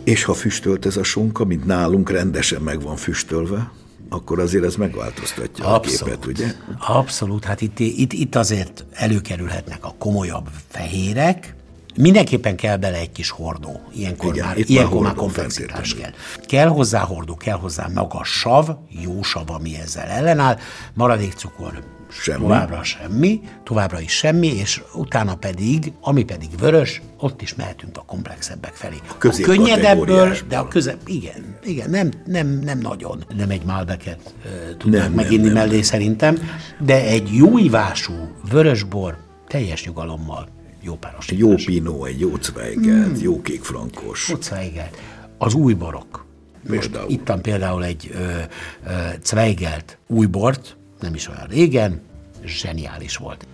És 0.04 0.24
ha 0.24 0.34
füstölt 0.34 0.86
ez 0.86 0.98
a 0.98 1.04
sonka, 1.04 1.46
mint 1.46 1.66
nálunk 1.66 2.10
rendesen 2.10 2.62
meg 2.62 2.82
van 2.82 2.96
füstölve, 2.96 3.72
akkor 4.10 4.40
azért 4.40 4.64
ez 4.64 4.76
megváltoztatja 4.76 5.66
a 5.66 5.80
képet, 5.80 6.26
ugye? 6.26 6.54
Abszolút, 6.80 7.46
hát 7.46 7.62
itt, 7.62 7.80
itt, 7.80 8.14
itt 8.14 8.36
azért 8.36 8.86
előkerülhetnek 8.92 9.86
a 9.86 9.94
komolyabb 9.98 10.50
fehérek, 10.68 11.56
Mindenképpen 11.98 12.56
kell 12.56 12.78
bele 12.78 12.98
egy 12.98 13.12
kis 13.12 13.30
hordó. 13.30 13.82
Ilyenkor 13.96 14.34
Igen, 14.34 14.46
már, 14.46 14.58
ilyenkor 14.58 15.02
már 15.02 15.14
komplexitás 15.14 15.96
kell. 15.96 16.12
Kell 16.46 16.68
hozzá 16.68 17.00
hordó, 17.00 17.36
kell 17.36 17.58
hozzá 17.58 17.88
maga 17.94 18.24
sav, 18.24 18.70
jó 18.90 19.22
sav, 19.22 19.50
ami 19.50 19.76
ezzel 19.76 20.08
ellenáll, 20.08 20.58
maradék 20.94 21.34
cukor, 21.34 21.84
semmi. 22.10 22.40
továbbra 22.40 22.84
semmi, 22.84 23.42
továbbra 23.64 24.00
is 24.00 24.12
semmi, 24.12 24.48
és 24.48 24.82
utána 24.94 25.36
pedig, 25.36 25.92
ami 26.02 26.24
pedig 26.24 26.50
vörös, 26.60 27.02
ott 27.18 27.42
is 27.42 27.56
mehetünk 27.56 27.98
a 27.98 28.02
komplexebbek 28.02 28.74
felé. 28.74 28.96
A, 29.08 29.28
a 29.28 29.42
könnyedebből, 29.42 30.36
de 30.48 30.58
a 30.58 30.68
közep, 30.68 31.08
igen, 31.08 31.58
igen, 31.64 31.90
nem, 31.90 32.12
nem, 32.26 32.48
nem 32.48 32.80
nagyon. 32.80 33.26
Nem 33.36 33.50
egy 33.50 33.66
Malbeket 33.66 34.34
uh, 34.46 34.78
tudnánk 34.78 35.16
meginni 35.16 35.50
mellé 35.50 35.74
nem. 35.74 35.82
szerintem, 35.82 36.38
de 36.80 37.06
egy 37.06 37.30
jó 37.34 37.58
ivású 37.58 38.14
vörösbor 38.50 39.18
teljes 39.48 39.86
nyugalommal 39.86 40.48
jó 40.82 40.96
páros. 40.96 41.32
Jó 41.32 41.56
pinó, 41.56 42.06
egy 42.06 42.20
jó 42.20 42.36
Zweigelt, 42.42 43.18
mm. 43.18 43.22
jó 43.22 43.42
kékfrankos. 43.42 44.30
Jó 44.30 44.36
Zweigelt. 44.42 44.98
Az 45.38 45.54
új 45.54 45.74
borok. 45.74 46.26
Most 46.68 46.90
például. 46.90 47.12
ittam 47.12 47.42
például 47.42 47.84
egy 47.84 48.12
ö, 48.14 48.18
ö, 48.18 48.92
Zweigelt 49.24 49.98
új 50.08 50.26
bort, 50.26 50.78
nem 51.02 51.14
is 51.14 51.28
olyan 51.28 51.48
régen, 51.50 52.02
zseniális 52.46 53.18
volt. 53.18 53.48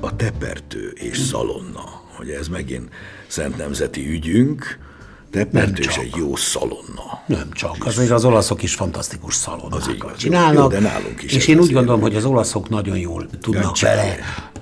A 0.00 0.16
tepertő 0.16 0.92
és 0.94 1.18
szalonna, 1.18 2.02
hogy 2.16 2.28
ez 2.28 2.48
megint 2.48 2.88
szent 3.26 3.56
nemzeti 3.56 4.08
ügyünk, 4.08 4.84
Tepertő 5.30 5.82
és 5.82 5.96
egy 5.96 6.14
jó 6.16 6.36
szalonna. 6.36 7.22
Nem 7.26 7.52
csak, 7.52 7.86
azért 7.86 8.10
az 8.10 8.24
olaszok 8.24 8.62
is 8.62 8.74
fantasztikus 8.74 9.34
szalonnákat 9.34 10.12
az 10.12 10.18
csinálnak. 10.18 10.62
Jó, 10.62 10.68
de 10.68 10.78
nálunk 10.78 11.22
is 11.22 11.32
és 11.32 11.46
én 11.46 11.58
úgy 11.58 11.72
gondolom, 11.72 12.00
hogy 12.00 12.16
az 12.16 12.24
olaszok 12.24 12.68
nagyon 12.68 12.98
jól 12.98 13.28
tudnak 13.40 13.80
vele 13.80 14.16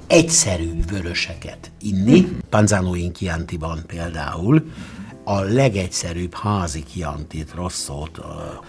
egyszerű 0.07 0.71
vöröseket 0.91 1.71
inni. 1.81 2.21
Mm. 2.21 2.39
Panzano 2.51 2.93
Chiantiban 3.13 3.83
például 3.87 4.65
a 5.25 5.41
legegyszerűbb 5.41 6.35
házi 6.35 6.85
kiantit, 6.93 7.55
rosszot. 7.55 8.21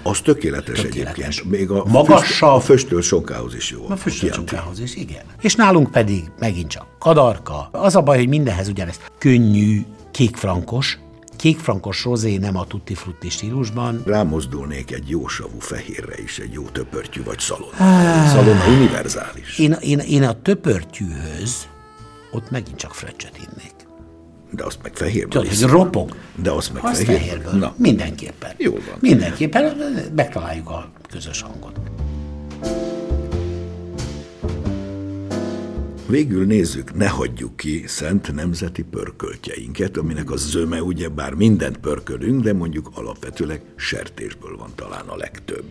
Az 0.04 0.20
tökéletes, 0.20 0.82
tökéletes. 0.82 1.38
egyébként. 1.38 1.52
Még 1.52 1.70
a, 1.70 1.84
Magasabb, 1.88 2.50
a 2.50 2.60
föstöl 2.60 3.02
sonkához 3.02 3.56
is 3.56 3.72
jó. 3.72 3.86
A 3.90 3.96
föstöl 3.96 4.32
sonkához 4.32 4.80
is, 4.80 4.96
igen. 4.96 5.24
És 5.42 5.56
nálunk 5.56 5.92
pedig 5.92 6.32
megint 6.40 6.70
csak 6.70 6.86
kadarka. 7.00 7.70
Az 7.72 7.96
a 7.96 8.02
baj, 8.02 8.18
hogy 8.18 8.28
mindenhez 8.28 8.68
ugyanezt 8.68 9.12
könnyű, 9.18 9.86
kékfrankos, 10.12 11.00
kékfrankos 11.38 12.04
rozé 12.04 12.38
nem 12.38 12.58
a 12.58 12.66
tutti 12.66 12.94
frutti 12.94 13.30
stílusban. 13.30 14.02
Rámozdulnék 14.06 14.92
egy 14.92 15.10
jó 15.10 15.28
savú 15.28 15.60
fehérre 15.60 16.22
is, 16.24 16.40
egy 16.40 16.52
jó 16.54 16.64
töpörtyű 16.64 17.24
vagy 17.24 17.40
szalonna. 17.40 17.78
Ah. 17.78 18.28
Szalonna 18.28 18.68
univerzális. 18.68 19.58
Én, 19.60 19.72
én, 19.82 20.00
én 20.00 20.24
a 20.24 20.42
töpörtyűhöz 20.42 21.68
ott 22.32 22.50
megint 22.52 22.78
csak 22.78 22.94
fröccset 22.94 23.38
innék. 23.38 23.74
De 24.56 24.64
azt 24.64 24.80
meg 24.84 24.96
fehérből 24.96 25.42
Tudod, 25.42 25.58
hogy 25.58 25.70
ropog. 25.70 26.16
De 26.36 26.52
azt 26.52 26.74
meg 26.74 26.84
azt 26.84 27.04
fehérből. 27.04 27.28
fehérből. 27.28 27.60
Na. 27.60 27.74
Mindenképpen. 27.78 28.52
Jó 28.58 28.72
van. 28.72 28.98
Mindenképpen 29.00 29.76
megtaláljuk 30.16 30.70
a 30.70 30.92
közös 31.10 31.42
hangot. 31.42 31.80
Végül 36.08 36.46
nézzük, 36.46 36.96
ne 36.96 37.08
hagyjuk 37.08 37.58
ki 37.58 37.84
szent 37.88 38.34
nemzeti 38.34 38.84
pörköltjeinket, 38.84 39.98
aminek 39.98 40.32
a 40.32 40.38
zöme 40.38 40.82
ugye 40.82 41.10
bár 41.10 41.34
mindent 41.34 41.78
pörkölünk, 41.78 42.44
de 42.44 42.54
mondjuk 42.54 42.90
alapvetőleg 42.94 43.62
sertésből 43.76 44.58
van 44.58 44.72
talán 44.76 45.08
a 45.08 45.16
legtöbb. 45.16 45.64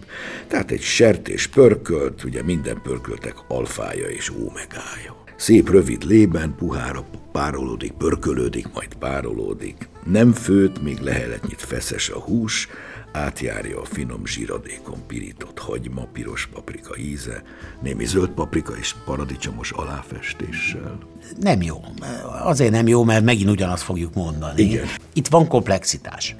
Tehát 0.48 0.70
egy 0.70 0.80
sertés 0.80 1.46
pörkölt, 1.46 2.24
ugye 2.24 2.42
minden 2.42 2.80
pörköltek 2.82 3.34
alfája 3.48 4.08
és 4.08 4.30
ómegája. 4.30 5.23
Szép 5.36 5.70
rövid 5.70 6.04
lében, 6.04 6.54
puhára 6.58 7.04
párolódik, 7.32 7.92
pörkölődik, 7.92 8.72
majd 8.72 8.94
párolódik. 8.94 9.88
Nem 10.04 10.32
főt, 10.32 10.82
még 10.82 10.98
leheletnyit 10.98 11.60
feszes 11.60 12.08
a 12.08 12.18
hús, 12.18 12.68
átjárja 13.12 13.80
a 13.80 13.84
finom 13.84 14.26
zsíradékon 14.26 14.98
pirított 15.06 15.58
hagyma, 15.58 16.06
piros 16.12 16.48
paprika 16.52 16.96
íze, 16.96 17.42
némi 17.82 18.04
zöld 18.04 18.28
paprika 18.28 18.76
és 18.76 18.94
paradicsomos 19.04 19.70
aláfestéssel. 19.70 20.98
Nem 21.40 21.62
jó. 21.62 21.80
Azért 22.42 22.70
nem 22.70 22.86
jó, 22.86 23.04
mert 23.04 23.24
megint 23.24 23.50
ugyanazt 23.50 23.82
fogjuk 23.82 24.14
mondani. 24.14 24.62
Igen. 24.62 24.86
Itt 25.12 25.28
van 25.28 25.48
komplexitás 25.48 26.36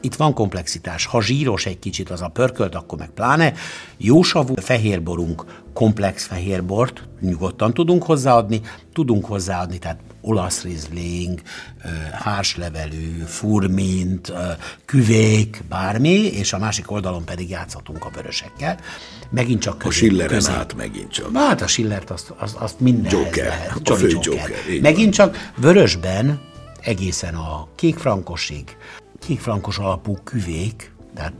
itt 0.00 0.14
van 0.14 0.34
komplexitás. 0.34 1.06
Ha 1.06 1.22
zsíros 1.22 1.66
egy 1.66 1.78
kicsit 1.78 2.10
az 2.10 2.22
a 2.22 2.28
pörkölt, 2.28 2.74
akkor 2.74 2.98
meg 2.98 3.10
pláne. 3.10 3.52
Jósavú 3.96 4.54
fehérborunk, 4.54 5.44
komplex 5.78 6.26
fehérbort 6.26 7.08
nyugodtan 7.20 7.74
tudunk 7.74 8.02
hozzáadni, 8.02 8.60
tudunk 8.92 9.24
hozzáadni, 9.24 9.78
tehát 9.78 10.00
olasz 10.20 10.62
rizling, 10.62 11.40
hárslevelű, 12.12 13.22
furmint, 13.26 14.32
küvék, 14.84 15.62
bármi, 15.68 16.10
és 16.10 16.52
a 16.52 16.58
másik 16.58 16.90
oldalon 16.90 17.24
pedig 17.24 17.50
játszhatunk 17.50 18.04
a 18.04 18.10
vörösekkel. 18.14 18.78
Megint 19.30 19.60
csak 19.60 19.78
közé, 19.78 19.88
A 19.88 19.92
Schiller 19.92 20.26
közé. 20.26 20.52
át 20.52 20.76
megint 20.76 21.10
csak. 21.10 21.36
Hát 21.36 21.62
a 21.62 21.66
Schillert 21.66 22.10
azt, 22.10 22.32
azt, 22.38 22.54
azt 22.56 22.80
minden 22.80 23.12
Joker, 23.12 23.46
lehet. 23.46 23.88
a 23.88 23.94
fő 23.94 24.08
Joker. 24.08 24.32
Joker 24.32 24.80
megint 24.80 25.16
van. 25.16 25.32
csak 25.32 25.52
vörösben 25.56 26.40
egészen 26.80 27.34
a 27.34 27.68
kékfrankosig, 27.74 28.76
kékfrankos 29.26 29.78
alapú 29.78 30.18
küvék, 30.24 30.92
tehát 31.14 31.32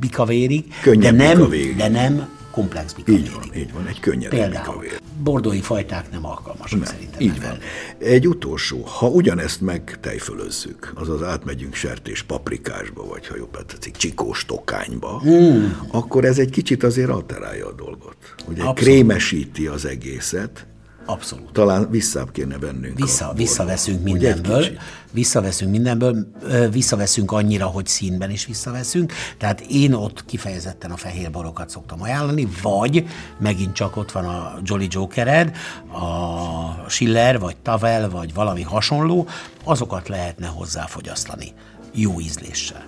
bikavérig, 0.00 0.64
de 0.98 1.10
nem, 1.10 1.48
de 1.76 1.88
nem 1.88 2.40
komplex 2.52 2.92
bikavérig. 2.92 3.24
Így 3.24 3.32
van, 3.32 3.54
így 3.54 3.72
van, 3.72 3.86
egy 3.86 4.00
könnyed 4.00 4.30
Például 4.30 4.84
bordói 5.22 5.60
fajták 5.60 6.10
nem 6.10 6.26
alkalmasak 6.26 6.78
nem, 6.78 6.88
szerintem. 6.88 7.20
Így 7.20 7.40
van. 7.40 7.58
Egy 7.98 8.28
utolsó, 8.28 8.80
ha 8.80 9.06
ugyanezt 9.06 9.60
megtejfölözzük, 9.60 10.92
azaz 10.94 11.22
átmegyünk 11.22 11.74
sertés 11.74 12.22
paprikásba, 12.22 13.06
vagy 13.06 13.26
ha 13.26 13.36
jobb 13.36 13.66
tetszik, 13.66 13.96
csikós 13.96 14.44
tokányba, 14.46 15.22
mm. 15.26 15.64
akkor 15.90 16.24
ez 16.24 16.38
egy 16.38 16.50
kicsit 16.50 16.82
azért 16.82 17.10
alterálja 17.10 17.66
a 17.66 17.72
dolgot. 17.72 18.16
Ugye 18.48 18.62
Abszolút. 18.62 18.78
krémesíti 18.78 19.66
az 19.66 19.84
egészet, 19.84 20.66
Abszolút. 21.06 21.52
Talán 21.52 21.90
vissza 21.90 22.24
kéne 22.24 22.58
vennünk. 22.58 22.98
Vissza, 22.98 23.32
visszaveszünk 23.36 24.02
mindenből. 24.02 24.64
Visszaveszünk 25.10 25.70
mindenből, 25.70 26.26
visszaveszünk 26.70 27.32
annyira, 27.32 27.66
hogy 27.66 27.86
színben 27.86 28.30
is 28.30 28.46
visszaveszünk. 28.46 29.12
Tehát 29.38 29.60
én 29.60 29.92
ott 29.92 30.24
kifejezetten 30.24 30.90
a 30.90 30.96
fehér 30.96 31.30
borokat 31.30 31.70
szoktam 31.70 32.02
ajánlani, 32.02 32.48
vagy 32.62 33.06
megint 33.38 33.72
csak 33.72 33.96
ott 33.96 34.12
van 34.12 34.24
a 34.24 34.58
Jolly 34.62 34.86
Jokered, 34.90 35.56
a 35.92 36.88
Schiller, 36.88 37.38
vagy 37.38 37.56
Tavel, 37.56 38.10
vagy 38.10 38.34
valami 38.34 38.62
hasonló, 38.62 39.28
azokat 39.64 40.08
lehetne 40.08 40.46
hozzáfogyasztani 40.46 41.52
jó 41.92 42.20
ízléssel. 42.20 42.84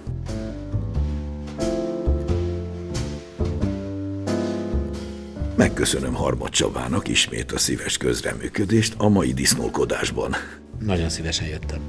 Megköszönöm 5.57 6.15
Harmad 6.15 6.49
Csabának 6.49 7.09
ismét 7.09 7.53
a 7.53 7.59
szíves 7.59 7.97
közreműködést 7.97 8.95
a 8.99 9.09
mai 9.09 9.33
disznókodásban. 9.33 10.35
Nagyon 10.79 11.09
szívesen 11.09 11.47
jöttem. 11.47 11.81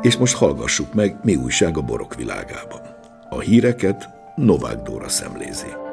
És 0.00 0.16
most 0.16 0.36
hallgassuk 0.36 0.94
meg, 0.94 1.16
mi 1.22 1.36
újság 1.36 1.76
a 1.76 1.82
borok 1.82 2.14
világában. 2.14 2.80
A 3.28 3.40
híreket 3.40 4.08
Novák 4.36 4.82
Dóra 4.82 5.08
szemlézi. 5.08 5.88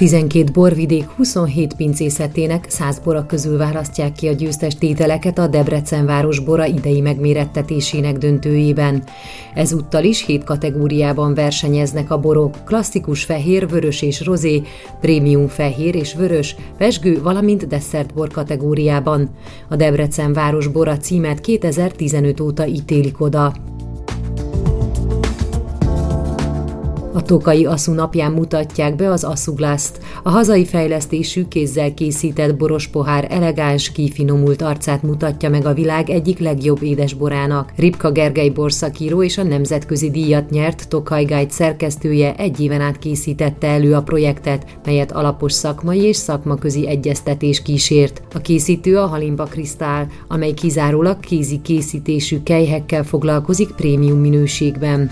12 0.00 0.50
borvidék 0.52 1.04
27 1.04 1.74
pincészetének 1.74 2.64
100 2.68 2.98
bora 2.98 3.26
közül 3.26 3.58
választják 3.58 4.12
ki 4.12 4.28
a 4.28 4.32
győztes 4.32 4.74
tételeket 4.74 5.38
a 5.38 5.46
Debrecen 5.46 6.06
város 6.06 6.38
bora 6.38 6.64
idei 6.66 7.00
megmérettetésének 7.00 8.16
döntőjében. 8.16 9.04
Ezúttal 9.54 10.04
is 10.04 10.24
7 10.24 10.44
kategóriában 10.44 11.34
versenyeznek 11.34 12.10
a 12.10 12.18
borok, 12.18 12.64
klasszikus 12.64 13.24
fehér, 13.24 13.68
vörös 13.68 14.02
és 14.02 14.24
rozé, 14.24 14.62
prémium 15.00 15.48
fehér 15.48 15.94
és 15.94 16.14
vörös, 16.14 16.56
pesgő, 16.78 17.22
valamint 17.22 17.66
desszertbor 17.66 18.28
kategóriában. 18.28 19.30
A 19.68 19.76
Debrecen 19.76 20.32
város 20.32 20.66
bora 20.66 20.96
címet 20.96 21.40
2015 21.40 22.40
óta 22.40 22.66
ítélik 22.66 23.20
oda. 23.20 23.69
A 27.12 27.22
Tokai 27.22 27.66
Aszú 27.66 27.92
napján 27.92 28.32
mutatják 28.32 28.96
be 28.96 29.10
az 29.10 29.24
Aszuglaszt, 29.24 30.00
a 30.22 30.30
hazai 30.30 30.64
fejlesztésű 30.64 31.44
kézzel 31.48 31.94
készített 31.94 32.56
boros 32.56 32.86
pohár 32.86 33.26
elegáns, 33.30 33.92
kifinomult 33.92 34.62
arcát 34.62 35.02
mutatja 35.02 35.50
meg 35.50 35.66
a 35.66 35.74
világ 35.74 36.10
egyik 36.10 36.38
legjobb 36.38 36.82
édesborának. 36.82 37.72
Ripka 37.76 38.10
Gergely 38.10 38.48
borszakíró 38.48 39.22
és 39.22 39.38
a 39.38 39.42
nemzetközi 39.42 40.10
díjat 40.10 40.50
nyert 40.50 40.88
Tokaj 40.88 41.24
Guide 41.24 41.50
szerkesztője 41.50 42.34
egy 42.36 42.60
éven 42.60 42.80
át 42.80 42.98
készítette 42.98 43.66
elő 43.66 43.94
a 43.94 44.02
projektet, 44.02 44.78
melyet 44.84 45.12
alapos 45.12 45.52
szakmai 45.52 46.02
és 46.02 46.16
szakmaközi 46.16 46.88
egyeztetés 46.88 47.62
kísért. 47.62 48.22
A 48.34 48.38
készítő 48.38 48.98
a 48.98 49.06
Halimba 49.06 49.44
Krisztál, 49.44 50.08
amely 50.28 50.52
kizárólag 50.52 51.20
kézi 51.20 51.60
készítésű 51.62 52.42
kejhekkel 52.42 53.04
foglalkozik 53.04 53.70
prémium 53.70 54.18
minőségben. 54.18 55.10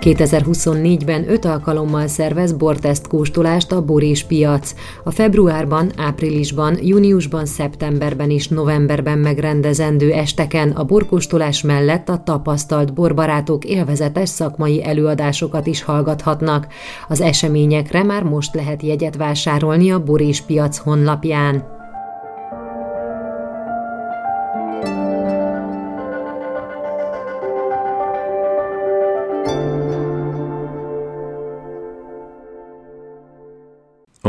2024-ben 0.00 1.30
öt 1.30 1.44
alkalommal 1.44 2.06
szervez 2.06 2.52
borteszt 2.52 3.06
kóstolást 3.06 3.72
a 3.72 3.84
Bor 3.84 4.02
és 4.02 4.24
Piac. 4.24 4.74
A 5.04 5.10
februárban, 5.10 5.92
áprilisban, 5.96 6.78
júniusban, 6.82 7.46
szeptemberben 7.46 8.30
és 8.30 8.48
novemberben 8.48 9.18
megrendezendő 9.18 10.12
esteken 10.12 10.70
a 10.70 10.84
borkóstolás 10.84 11.62
mellett 11.62 12.08
a 12.08 12.22
tapasztalt 12.22 12.94
borbarátok 12.94 13.64
élvezetes 13.64 14.28
szakmai 14.28 14.84
előadásokat 14.84 15.66
is 15.66 15.82
hallgathatnak. 15.82 16.66
Az 17.08 17.20
eseményekre 17.20 18.02
már 18.02 18.22
most 18.22 18.54
lehet 18.54 18.82
jegyet 18.82 19.16
vásárolni 19.16 19.90
a 19.90 20.02
Bor 20.02 20.20
és 20.20 20.40
Piac 20.40 20.76
honlapján. 20.76 21.77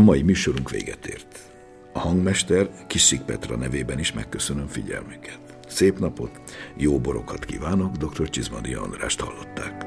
Mai 0.09 0.21
műsorunk 0.21 0.69
véget 0.69 1.05
ért. 1.05 1.39
A 1.93 1.99
hangmester 1.99 2.69
Kissik 2.87 3.21
Petra 3.21 3.55
nevében 3.55 3.99
is 3.99 4.13
megköszönöm 4.13 4.67
figyelmüket. 4.67 5.39
Szép 5.67 5.99
napot, 5.99 6.41
jó 6.77 6.99
borokat 6.99 7.45
kívánok, 7.45 7.95
dr. 7.95 8.29
Csizmadi 8.29 8.73
Andrást 8.73 9.19
hallották. 9.19 9.85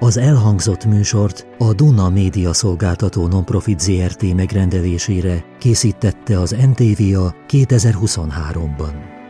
Az 0.00 0.16
elhangzott 0.16 0.84
műsort 0.84 1.46
a 1.58 1.72
Duna 1.72 2.10
Média 2.10 2.52
Szolgáltató 2.52 3.26
Nonprofit 3.26 3.80
ZRT 3.80 4.34
megrendelésére 4.34 5.44
készítette 5.58 6.40
az 6.40 6.50
NTVA 6.50 7.34
2023-ban. 7.48 9.21